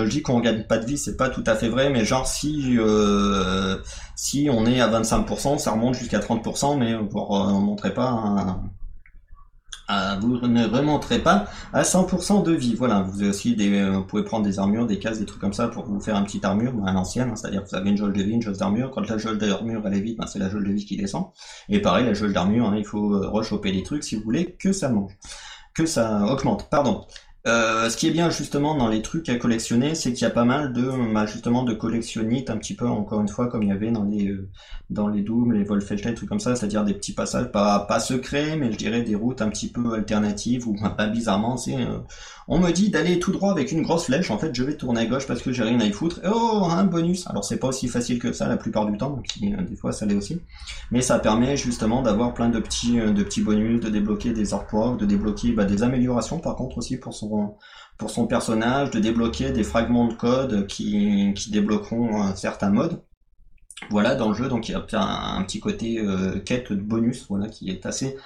[0.05, 2.25] je dis qu'on gagne pas de vie, c'est pas tout à fait vrai, mais genre,
[2.25, 3.75] si, euh,
[4.15, 8.57] si on est à 25%, ça remonte jusqu'à 30%, mais vous ne remonterez pas
[10.21, 12.75] vous ne remonterez pas à 100% de vie.
[12.75, 15.41] Voilà, vous avez aussi des, euh, vous pouvez prendre des armures, des cases, des trucs
[15.41, 17.75] comme ça pour vous faire une petite armure, ben, à l'ancienne, hein, c'est-à-dire que vous
[17.75, 18.91] avez une jauge de vie, une jauge d'armure.
[18.91, 21.27] Quand la jauge d'armure elle est vide, ben, c'est la jauge de vie qui descend.
[21.69, 24.55] Et pareil, la jauge d'armure, hein, il faut euh, rechoper les trucs si vous voulez
[24.59, 25.17] que ça mange,
[25.73, 26.69] que ça augmente.
[26.69, 27.05] Pardon.
[27.48, 30.32] Euh, ce qui est bien justement dans les trucs à collectionner, c'est qu'il y a
[30.32, 33.70] pas mal de bah, justement de collectionnites un petit peu encore une fois comme il
[33.70, 34.50] y avait dans les euh,
[34.89, 38.56] dans les Doom, les Wolfenstein, trucs comme ça, c'est-à-dire des petits passages pas pas secrets,
[38.58, 42.00] mais je dirais des routes un petit peu alternatives où bah, bizarrement c'est euh,
[42.48, 45.02] on me dit d'aller tout droit avec une grosse flèche, en fait je vais tourner
[45.02, 46.20] à gauche parce que j'ai rien à y foutre.
[46.24, 47.28] Et oh, un bonus.
[47.28, 50.06] Alors c'est pas aussi facile que ça la plupart du temps, euh, des fois ça
[50.06, 50.41] l'est aussi.
[50.91, 54.54] Mais ça permet justement d'avoir plein de petits euh, de petits bonus, de débloquer des
[54.54, 57.56] artworks, de débloquer bah, des améliorations par contre aussi pour son
[57.98, 63.02] pour son personnage, de débloquer des fragments de code qui, débloqueront un certain mode.
[63.89, 66.82] Voilà, dans le jeu, donc il y a un, un petit côté euh, quête de
[66.82, 68.18] bonus, voilà, qui est assez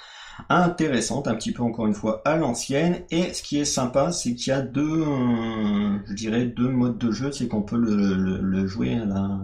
[0.48, 3.04] intéressante, un petit peu encore une fois à l'ancienne.
[3.12, 6.98] Et ce qui est sympa, c'est qu'il y a deux, euh, je dirais, deux modes
[6.98, 9.40] de jeu, c'est qu'on peut le, le, le jouer à la,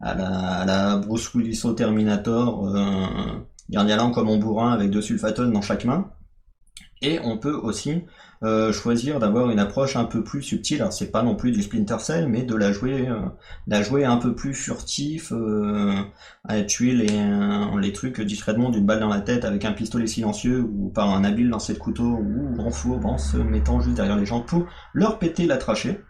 [0.00, 5.02] à la, à la Bruce Willis au Terminator, euh, Gardialan comme en bourrin avec deux
[5.02, 6.10] sulfatones dans chaque main.
[7.00, 8.04] Et on peut aussi
[8.42, 10.80] euh, choisir d'avoir une approche un peu plus subtile.
[10.80, 13.20] Alors c'est pas non plus du Splinter Cell, mais de la jouer, euh,
[13.66, 15.94] la jouer un peu plus furtif, euh,
[16.48, 20.06] à tuer les, euh, les trucs discrètement d'une balle dans la tête avec un pistolet
[20.06, 23.96] silencieux ou par un habile lancer de couteau ou en fourbe en se mettant juste
[23.96, 26.00] derrière les gens pour leur péter la trachée.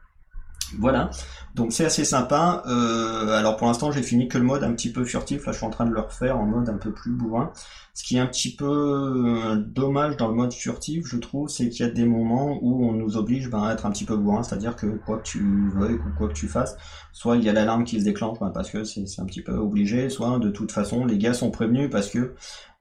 [0.78, 1.10] Voilà,
[1.54, 2.62] donc c'est assez sympa.
[2.66, 5.58] Euh, alors pour l'instant j'ai fini que le mode un petit peu furtif, là je
[5.58, 7.52] suis en train de le refaire en mode un peu plus bourrin.
[7.94, 11.68] Ce qui est un petit peu euh, dommage dans le mode furtif, je trouve, c'est
[11.68, 14.16] qu'il y a des moments où on nous oblige ben, à être un petit peu
[14.16, 16.74] bourrin, c'est-à-dire que quoi que tu veuilles ou quoi que tu fasses,
[17.12, 19.52] soit il y a l'alarme qui se déclenche ben, parce que c'est un petit peu
[19.52, 22.34] obligé, soit de toute façon les gars sont prévenus parce que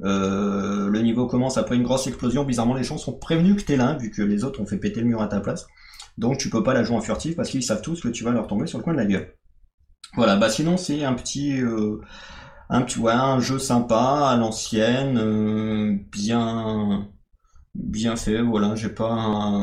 [0.03, 3.75] euh, le niveau commence après une grosse explosion, bizarrement les gens sont prévenus que t'es
[3.75, 5.67] là, vu que les autres ont fait péter le mur à ta place.
[6.21, 8.29] Donc tu peux pas la jouer en furtif parce qu'ils savent tous que tu vas
[8.29, 9.33] leur tomber sur le coin de la gueule.
[10.15, 11.99] Voilà, bah sinon c'est un petit euh,
[12.69, 17.07] un petit ouais, un jeu sympa à l'ancienne, euh, bien
[17.73, 19.59] bien fait, voilà, j'ai pas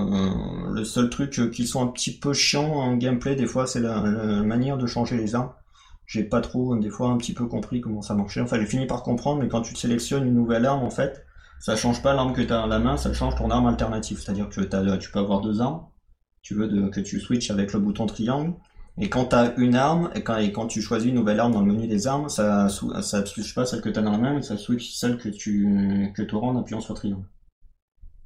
[0.72, 3.80] le seul truc euh, qui sont un petit peu chiants en gameplay des fois c'est
[3.80, 4.00] la,
[4.42, 5.52] manière de changer les armes.
[6.06, 8.40] J'ai pas trop des fois un petit peu compris comment ça marchait.
[8.40, 11.24] Enfin j'ai fini par comprendre mais quand tu sélectionnes une nouvelle arme en fait,
[11.60, 14.18] ça change pas l'arme que tu as à la main, ça change ton arme alternative.
[14.20, 15.82] C'est-à-dire que tu peux avoir deux armes,
[16.42, 18.54] tu veux que tu switches avec le bouton triangle.
[19.00, 21.72] Et quand tu as une arme, et quand, tu choisis une nouvelle arme dans le
[21.72, 24.42] menu des armes, ça ça switch pas celle que tu as dans la main, mais
[24.42, 27.24] ça switch celle que tu que auras en appuyant sur triangle.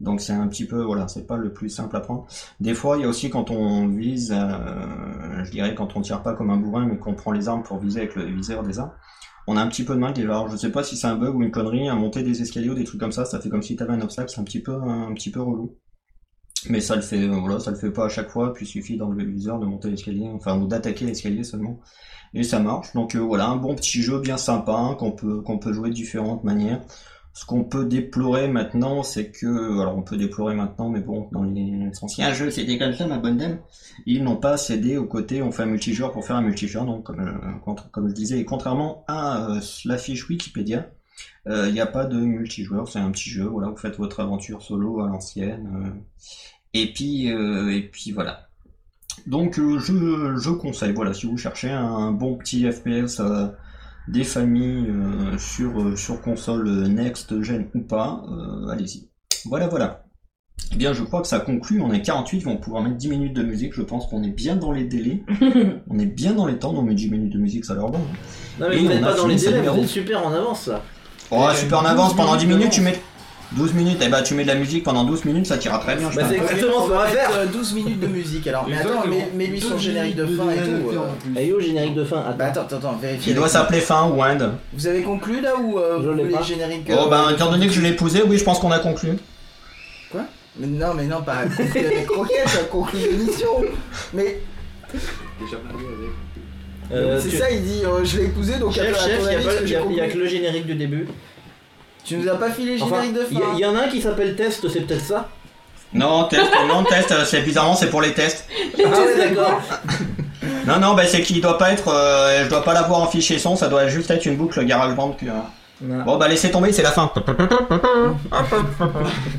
[0.03, 2.27] Donc c'est un petit peu, voilà, c'est pas le plus simple à prendre.
[2.61, 6.23] Des fois, il y a aussi quand on vise, euh, je dirais quand on tire
[6.23, 8.81] pas comme un bourrin, mais qu'on prend les armes pour viser avec le viseur des
[8.81, 8.93] armes,
[9.47, 10.31] on a un petit peu de mal déjà.
[10.31, 12.71] Alors je sais pas si c'est un bug ou une connerie, à monter des escaliers
[12.71, 14.63] ou des trucs comme ça, ça fait comme si t'avais un obstacle, c'est un petit
[14.63, 15.77] peu un petit peu relou.
[16.69, 18.69] Mais ça le fait, euh, voilà, ça le fait pas à chaque fois, puis il
[18.69, 21.81] suffit d'enlever le viseur, de monter l'escalier, enfin, ou d'attaquer l'escalier seulement.
[22.35, 22.93] Et ça marche.
[22.95, 25.91] Donc euh, voilà, un bon petit jeu bien sympa, hein, qu'on peut, qu'on peut jouer
[25.91, 26.81] de différentes manières.
[27.35, 31.45] Ce qu'on peut déplorer maintenant, c'est que, alors on peut déplorer maintenant, mais bon, dans
[31.45, 33.59] les anciens jeux, c'était comme ça, ma bonne dame.
[34.05, 37.05] Ils n'ont pas cédé au côté, on fait un multijoueur pour faire un multijoueur, donc
[37.05, 40.91] comme, euh, comme je disais, et contrairement à euh, la fiche Wikipédia,
[41.47, 44.63] il n'y a pas de multijoueur, c'est un petit jeu, voilà, vous faites votre aventure
[44.63, 46.03] solo à l'ancienne,
[46.75, 48.49] et puis, euh, et puis voilà.
[49.27, 53.49] Donc euh, je, je conseille, voilà, si vous cherchez un bon petit FPS euh,
[54.09, 59.09] des familles euh, sur, euh, sur console next gen ou pas, euh, allez-y.
[59.45, 60.05] Voilà, voilà.
[60.73, 61.81] Eh bien, je crois que ça conclut.
[61.83, 63.75] On est 48, ils vont pouvoir mettre 10 minutes de musique.
[63.75, 65.23] Je pense qu'on est bien dans les délais.
[65.91, 66.73] on est bien dans les temps.
[66.73, 67.99] Non, mais 10 minutes de musique, ça leur va.
[67.99, 68.03] hein.
[68.61, 70.69] Non mais Et vous on n'êtes pas dans les délais, vous êtes super en avance
[70.69, 70.83] là.
[71.31, 72.17] Oh, Et super en 12 avance.
[72.17, 72.99] Pendant 10 minutes, tu mets
[73.57, 73.99] 12 minutes.
[74.03, 76.11] Eh ben, tu mets de la musique pendant 12 minutes, ça t'ira très bien.
[76.11, 77.31] je Bah, c'est exactement ce qu'on va faire.
[77.37, 78.47] Euh, 12 minutes de musique.
[78.47, 80.63] Alors, mais attends, mets lui son 12 générique de fin et tout.
[80.91, 80.97] DNF
[81.37, 81.41] euh.
[81.41, 82.19] Et yo, générique de fin.
[82.21, 82.37] Attends.
[82.39, 83.31] Bah attends, attends, attends, vérifie.
[83.31, 84.39] Il doit s'appeler fin ou end.
[84.73, 87.67] Vous avez conclu là ou euh, Je vous les génériques Oh, euh, ben, étant donné
[87.67, 89.11] que je l'ai épousé, oui, je pense qu'on a conclu.
[90.59, 93.49] mais Non, mais non, pas conclu avec Croquette, ça conclu l'émission.
[94.15, 94.41] Mais
[96.93, 99.21] Euh, c'est tu- ça, il dit euh, je l'ai épousé donc Chef, à chef,
[99.65, 101.07] il y a a- que le générique du début.
[102.05, 103.67] Tu nous as pas filé le Enfin, générique de il y, a- fin il y
[103.67, 105.29] en a un qui s'appelle test, c'est peut-être ça
[105.93, 108.47] Non, test, non, test, euh, c'est bizarrement, c'est pour les tests.
[108.85, 109.61] Ah ouais, d'accord.
[110.67, 113.39] Non, non, bah, c'est qu'il doit pas être, euh, je dois pas l'avoir en fichier
[113.39, 115.27] son, ça doit juste être une boucle GarageBand que.
[115.27, 116.05] Non.
[116.05, 117.13] Bon, bah, laissez tomber, c'est la fin.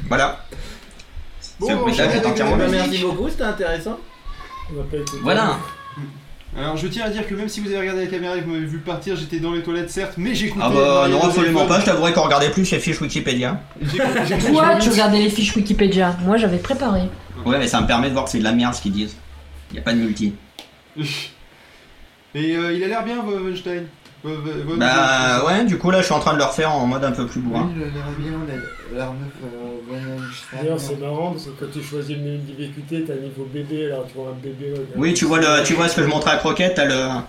[0.09, 0.39] Voilà.
[1.59, 1.67] Bon,
[2.69, 3.97] merci beaucoup, c'était intéressant.
[5.21, 5.57] Voilà.
[6.57, 8.45] Alors je tiens à dire que même si vous avez regardé la caméra et que
[8.45, 10.63] vous m'avez vu partir, j'étais dans les toilettes certes, mais j'écoutais.
[10.63, 13.59] Ah bah non, absolument pas, je t'avouerai qu'on regardait plus les fiches Wikipédia.
[13.97, 14.05] Toi,
[14.79, 16.15] tu me- regardais les fiches Wikipédia.
[16.23, 17.09] Moi, j'avais préparé.
[17.45, 19.15] Ouais, mais ça me permet de voir que c'est de la merde ce qu'ils disent.
[19.73, 20.33] Y a pas de multi.
[22.35, 23.83] Et euh, il a l'air bien, Wolfenstein.
[24.77, 27.11] Bah ouais, du coup là je suis en train de le refaire en mode un
[27.11, 27.69] peu plus bourrin.
[27.75, 28.31] il a l'air bien,
[28.95, 30.17] l'arme euh,
[30.53, 33.87] D'ailleurs, c'est marrant parce que quand tu choisis le menu de difficulté, t'as niveau bébé,
[33.87, 34.73] alors tu vois un bébé.
[34.95, 37.21] Oui, tu vois le, tu vois ce que je montrais à Croquette, t'as le,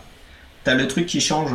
[0.62, 1.50] t'as le truc qui change.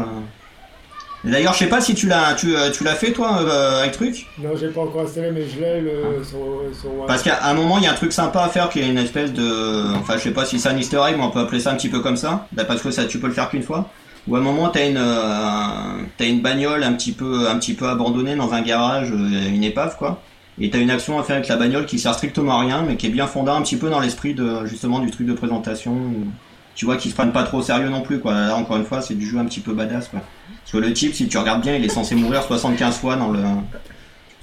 [1.24, 3.92] D'ailleurs, je sais pas si tu l'as, tu, euh, tu l'as fait toi euh, avec
[3.92, 4.26] truc.
[4.38, 6.40] Non, j'ai pas encore installé, mais je l'ai le, sur,
[6.80, 8.88] sur Parce qu'à un moment, il y a un truc sympa à faire qui est
[8.88, 11.40] une espèce de, enfin, je sais pas si c'est un Easter egg, mais on peut
[11.40, 12.48] appeler ça un petit peu comme ça.
[12.56, 13.90] Parce que ça, tu peux le faire qu'une fois.
[14.30, 17.90] Ou à un moment, t'as une, euh, une bagnole un petit peu, un petit peu
[17.90, 20.22] abandonnée dans un garage, euh, une épave quoi.
[20.62, 22.96] Et t'as une action à faire avec la bagnole qui sert strictement à rien, mais
[22.96, 25.94] qui est bien fondée un petit peu dans l'esprit de, justement, du truc de présentation.
[25.94, 26.28] où
[26.76, 28.34] Tu vois qu'ils se prennent pas trop au sérieux non plus quoi.
[28.34, 30.20] Là, encore une fois, c'est du jeu un petit peu badass quoi.
[30.62, 33.32] Parce que le type, si tu regardes bien, il est censé mourir 75 fois dans
[33.32, 33.40] le,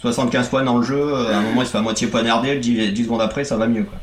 [0.01, 1.15] 75 fois dans le jeu.
[1.15, 3.69] À un moment, il se fait à moitié poignarder, 10, 10 secondes après, ça va
[3.69, 3.99] mieux quoi.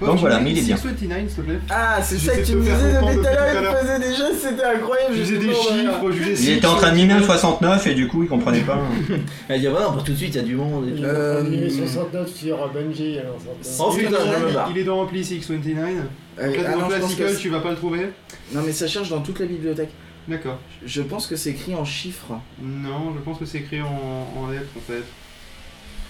[0.00, 0.76] Donc voilà, mais il est bien.
[0.76, 1.58] 629, s'il te plaît.
[1.70, 4.14] Ah, c'est ça que tu de me disais depuis tout à l'heure, il faisait des
[4.14, 5.14] jeux, c'était incroyable.
[5.14, 5.60] Je faisais des voilà.
[5.60, 7.26] chiffres, je faisais Il était en train de mimer le neuf.
[7.26, 8.78] 69 et du coup, il comprenait pas.
[9.48, 10.86] Elle dit, ah bah non, pas tout de suite, il y a du monde.
[11.02, 13.36] Euh, Il est 69 sur Bungie, alors
[13.80, 14.18] Oh Il est putain,
[14.52, 14.70] dans-.
[14.70, 15.88] Il est Ampli 629.
[16.38, 18.10] Euh, ah dans Classical, tu vas pas le trouver.
[18.52, 19.90] non, mais ça cherche dans toute la bibliothèque.
[20.28, 20.58] D'accord.
[20.84, 22.34] Je pense que c'est écrit en chiffres.
[22.60, 23.86] Non, je pense que c'est écrit en,
[24.36, 25.04] en lettres en fait.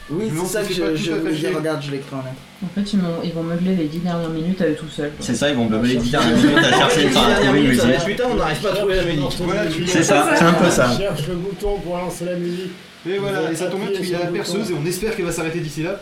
[0.08, 0.82] Oui, c'est ça que je,
[1.12, 1.56] voulais dire.
[1.56, 2.36] Regarde, je l'ai pris en lettre.
[2.64, 5.10] En fait, ils, m'ont- ils vont meubler les 10 dernières minutes à eux tout seuls.
[5.20, 7.68] C'est ça, ils vont me les 10 dernières minutes à chercher à dernières trouver une
[7.68, 8.04] musique.
[8.06, 9.88] putain, on n'arrive pas à trouver la musique.
[9.88, 10.96] C'est ça, c'est un peu ça.
[10.96, 12.70] Cherche le bouton pour lancer la musique.
[13.08, 15.26] Et voilà, et ça tombe bien qu'il y a la perceuse et on espère qu'elle
[15.26, 16.00] va s'arrêter d'ici là.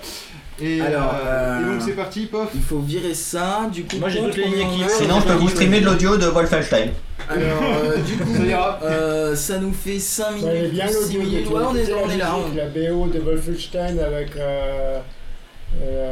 [0.62, 2.48] Et, Alors, euh, et euh, donc c'est parti, pof.
[2.54, 3.96] Il faut virer ça, du coup.
[3.98, 4.84] Moi, j'ai toutes les lignes qui.
[4.88, 6.90] Sinon, je peux vous streamer de l'audio de Wolfenstein.
[7.28, 7.42] Alors,
[7.84, 8.78] euh, du coup, Ça ira.
[8.84, 11.20] euh, ça nous fait 5 Ouais, elle est minutes, bien plus 6 l'audio.
[11.30, 11.48] minutes.
[11.50, 12.34] Ouais, on est, on est là.
[12.54, 14.36] La BO de Wolfenstein avec.
[14.36, 14.98] Euh,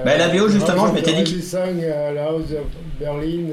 [0.04, 2.66] Bah, la BO, justement, je m'étais dit euh, la House of
[2.98, 3.46] Berlin.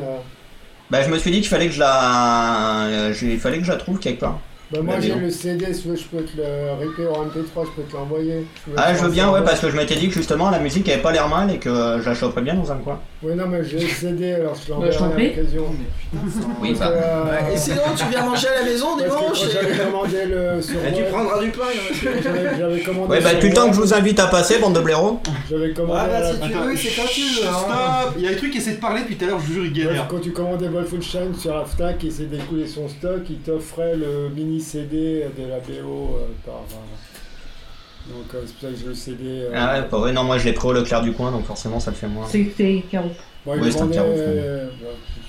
[0.90, 3.78] Bah, je me suis dit qu'il fallait que je la, il fallait que je la
[3.78, 4.40] trouve quelque part.
[4.72, 6.44] Bah, moi j'ai le CD, si tu veux, je peux te le
[6.80, 8.46] ripper en MP3, je peux te l'envoyer.
[8.78, 11.02] Ah, je veux bien, ouais, parce que je m'étais dit que justement la musique avait
[11.02, 13.00] pas l'air mal et que je la choperais bien dans un coin.
[13.24, 15.66] Oui, non, mais j'ai le CD, alors je Bah, je l'enverrai à l'occasion.
[16.62, 16.98] Oui, Parce bah.
[16.98, 20.94] euh, Et sinon, tu viens manger à la maison dimanche J'avais commandé le sur Et
[20.94, 23.12] tu prendras du pain, il y en a J'avais j'avais commandé.
[23.12, 25.20] Ouais, bah, depuis le temps que je vous invite à passer, bande de blaireaux.
[25.50, 26.00] J'avais commandé.
[26.04, 27.48] Ah, bah, si tu veux, c'est quand tu veux.
[27.48, 27.54] hein.
[28.04, 29.46] Stop Il y a des trucs qui essaient de parler depuis tout à l'heure, je
[29.48, 30.08] vous jure, ils Ouais, galèrent.
[30.08, 34.30] Quand tu commandais Wolfenstein sur la Fnac et essaie d'écouler son stock, il t'offrait le
[34.36, 36.56] mini CD de la BO euh, par.
[36.56, 39.24] euh, Donc euh, c'est pour ça que j'ai le CD.
[39.26, 41.46] euh, Ah ouais, bah ouais, non, moi je l'ai pris au Leclerc du coin, donc
[41.46, 42.26] forcément ça le fait moins.
[42.30, 43.10] C'est c'est Caro.
[43.46, 44.72] Bon, il Ouais, le c'est un vendait, carreau, euh, ouais,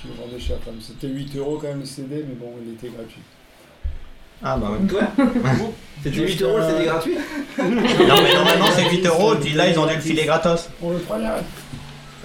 [0.03, 0.81] je le vendais cher quand même.
[0.81, 3.21] C'était 8 euros quand même le CD, mais bon, il était gratuit.
[4.43, 4.87] Ah bah ouais.
[4.89, 5.25] Quoi?
[6.03, 7.15] C'était 8 euros, c'était gratuit?
[7.59, 10.67] Non, mais normalement c'est 8 euros, puis là ils ont dû le filer gratos.
[10.81, 11.27] On le prenait.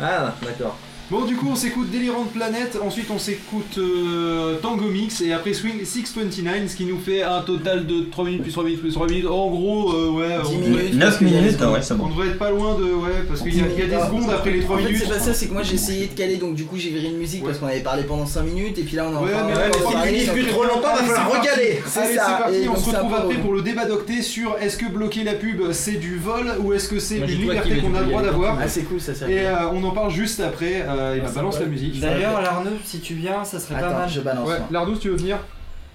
[0.01, 0.79] Ah, d'accord.
[1.09, 5.53] Bon, du coup, on s'écoute Delirant Planet, ensuite on s'écoute euh, Tango Mix, et après
[5.53, 8.93] Swing 629, ce qui nous fait un total de 3 minutes plus 3 minutes plus
[8.93, 9.27] 3 minutes.
[9.27, 10.95] En gros, euh, ouais, 10 on, minutes.
[10.95, 11.75] 9 parce qu'il y a des minutes, secondes.
[11.75, 12.09] ouais, c'est on bon.
[12.09, 12.83] devrait être pas loin de.
[12.87, 15.03] Ouais, parce qu'il y, y a des secondes après les 3 En fait, minutes.
[15.07, 17.07] c'est pas ça, c'est que moi j'ai essayé de caler, donc du coup j'ai viré
[17.07, 17.51] une musique Ouais.
[17.51, 19.53] parce qu'on avait parlé pendant 5 minutes, et puis là on est Ouais, on est
[19.55, 21.79] ouais, mais si tu trop longtemps, va falloir recaler.
[21.87, 24.77] C'est ça, c'est parti, et on se retrouve après pour le débat d'octet sur est-ce
[24.77, 28.01] que bloquer la pub c'est du vol ou est-ce que c'est une liberté qu'on a
[28.01, 31.17] le droit d'avoir Ah, c'est cool ça, Et euh, on en parle juste après, euh,
[31.17, 31.71] et bah Ah, balance ça la va.
[31.73, 32.01] musique.
[32.01, 34.09] D'ailleurs, Arnaud, si tu viens, ça serait pas Attends, mal.
[34.09, 34.49] je balance.
[34.49, 34.69] Ouais, moi.
[34.71, 35.39] Lardous, tu veux venir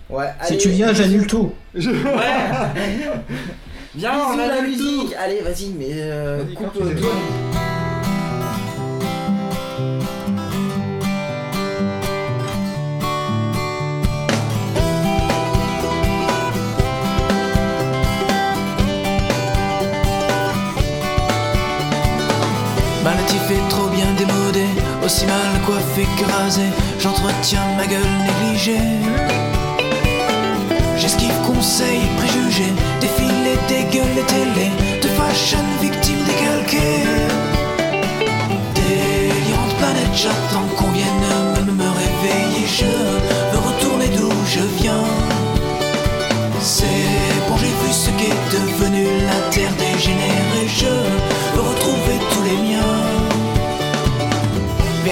[0.10, 1.54] Ouais, Si tu viens, j'annule tout.
[1.74, 1.95] Je- Ouais
[2.76, 3.12] Bisous,
[3.95, 5.14] Viens, on a la musique tout.
[5.20, 7.10] Allez, vas-y, mais euh, Vas-y, coupe tu euh, toi.
[23.04, 24.66] Ma natif est trop bien démodé,
[25.04, 26.68] aussi mal coiffé que rasé,
[26.99, 28.78] j'entretiens ma gueule négligée.
[30.97, 34.72] J'esquive conseils, préjugés, défilés, dégueules et télé,
[35.02, 37.20] de fashion victime décalquée.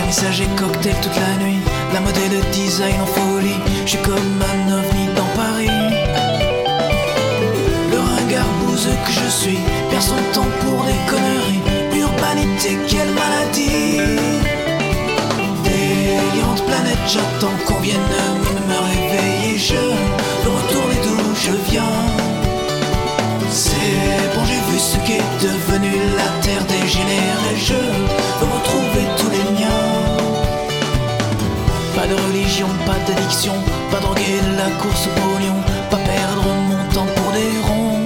[0.10, 1.60] Vernissage et cocktail toute la nuit.
[1.93, 3.60] La mode et le design en folie.
[3.86, 5.70] Je suis comme un ovni dans Paris.
[7.91, 9.60] Le ringard bouseux que je suis
[9.91, 11.62] perd son temps pour des conneries.
[11.95, 14.01] Urbanité, quelle maladie.
[15.64, 19.60] Délirante planète, j'attends qu'on vienne me, me réveiller.
[19.60, 21.84] Je veux retourner d'où je viens.
[23.51, 27.57] C'est bon, j'ai vu ce qu'est devenu la terre dégénérée.
[27.57, 29.05] Je veux retrouver
[32.86, 33.53] pas d'addiction,
[33.91, 35.55] pas droguer de la course au pognon,
[35.89, 38.03] pas perdre mon temps pour des ronds.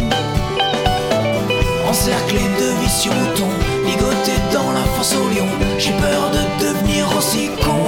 [1.90, 5.48] Encerclé de vicieux moutons, ligoté dans la fosse au lion,
[5.80, 7.82] j'ai peur de devenir aussi con.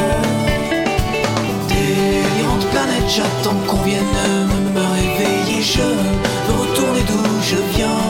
[1.67, 4.15] Délirante planète, j'attends qu'on vienne
[4.73, 5.61] me, réveiller.
[5.61, 8.03] Je veux retourner d'où je viens.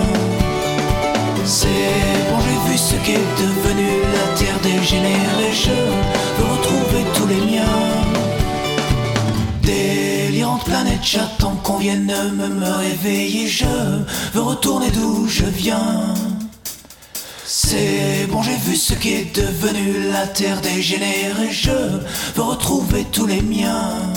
[1.44, 1.68] C'est
[2.30, 5.52] bon, j'ai vu ce qu'est devenu la terre dégénérée.
[11.06, 13.48] J'attends qu'on vienne me, réveiller.
[13.48, 13.66] Je
[14.34, 16.14] veux retourner d'où je viens.
[17.46, 21.52] C'est bon, j'ai vu ce qu'est devenu la terre dégénérée.
[21.52, 21.72] Je
[22.36, 24.15] veux retrouver tous les miens.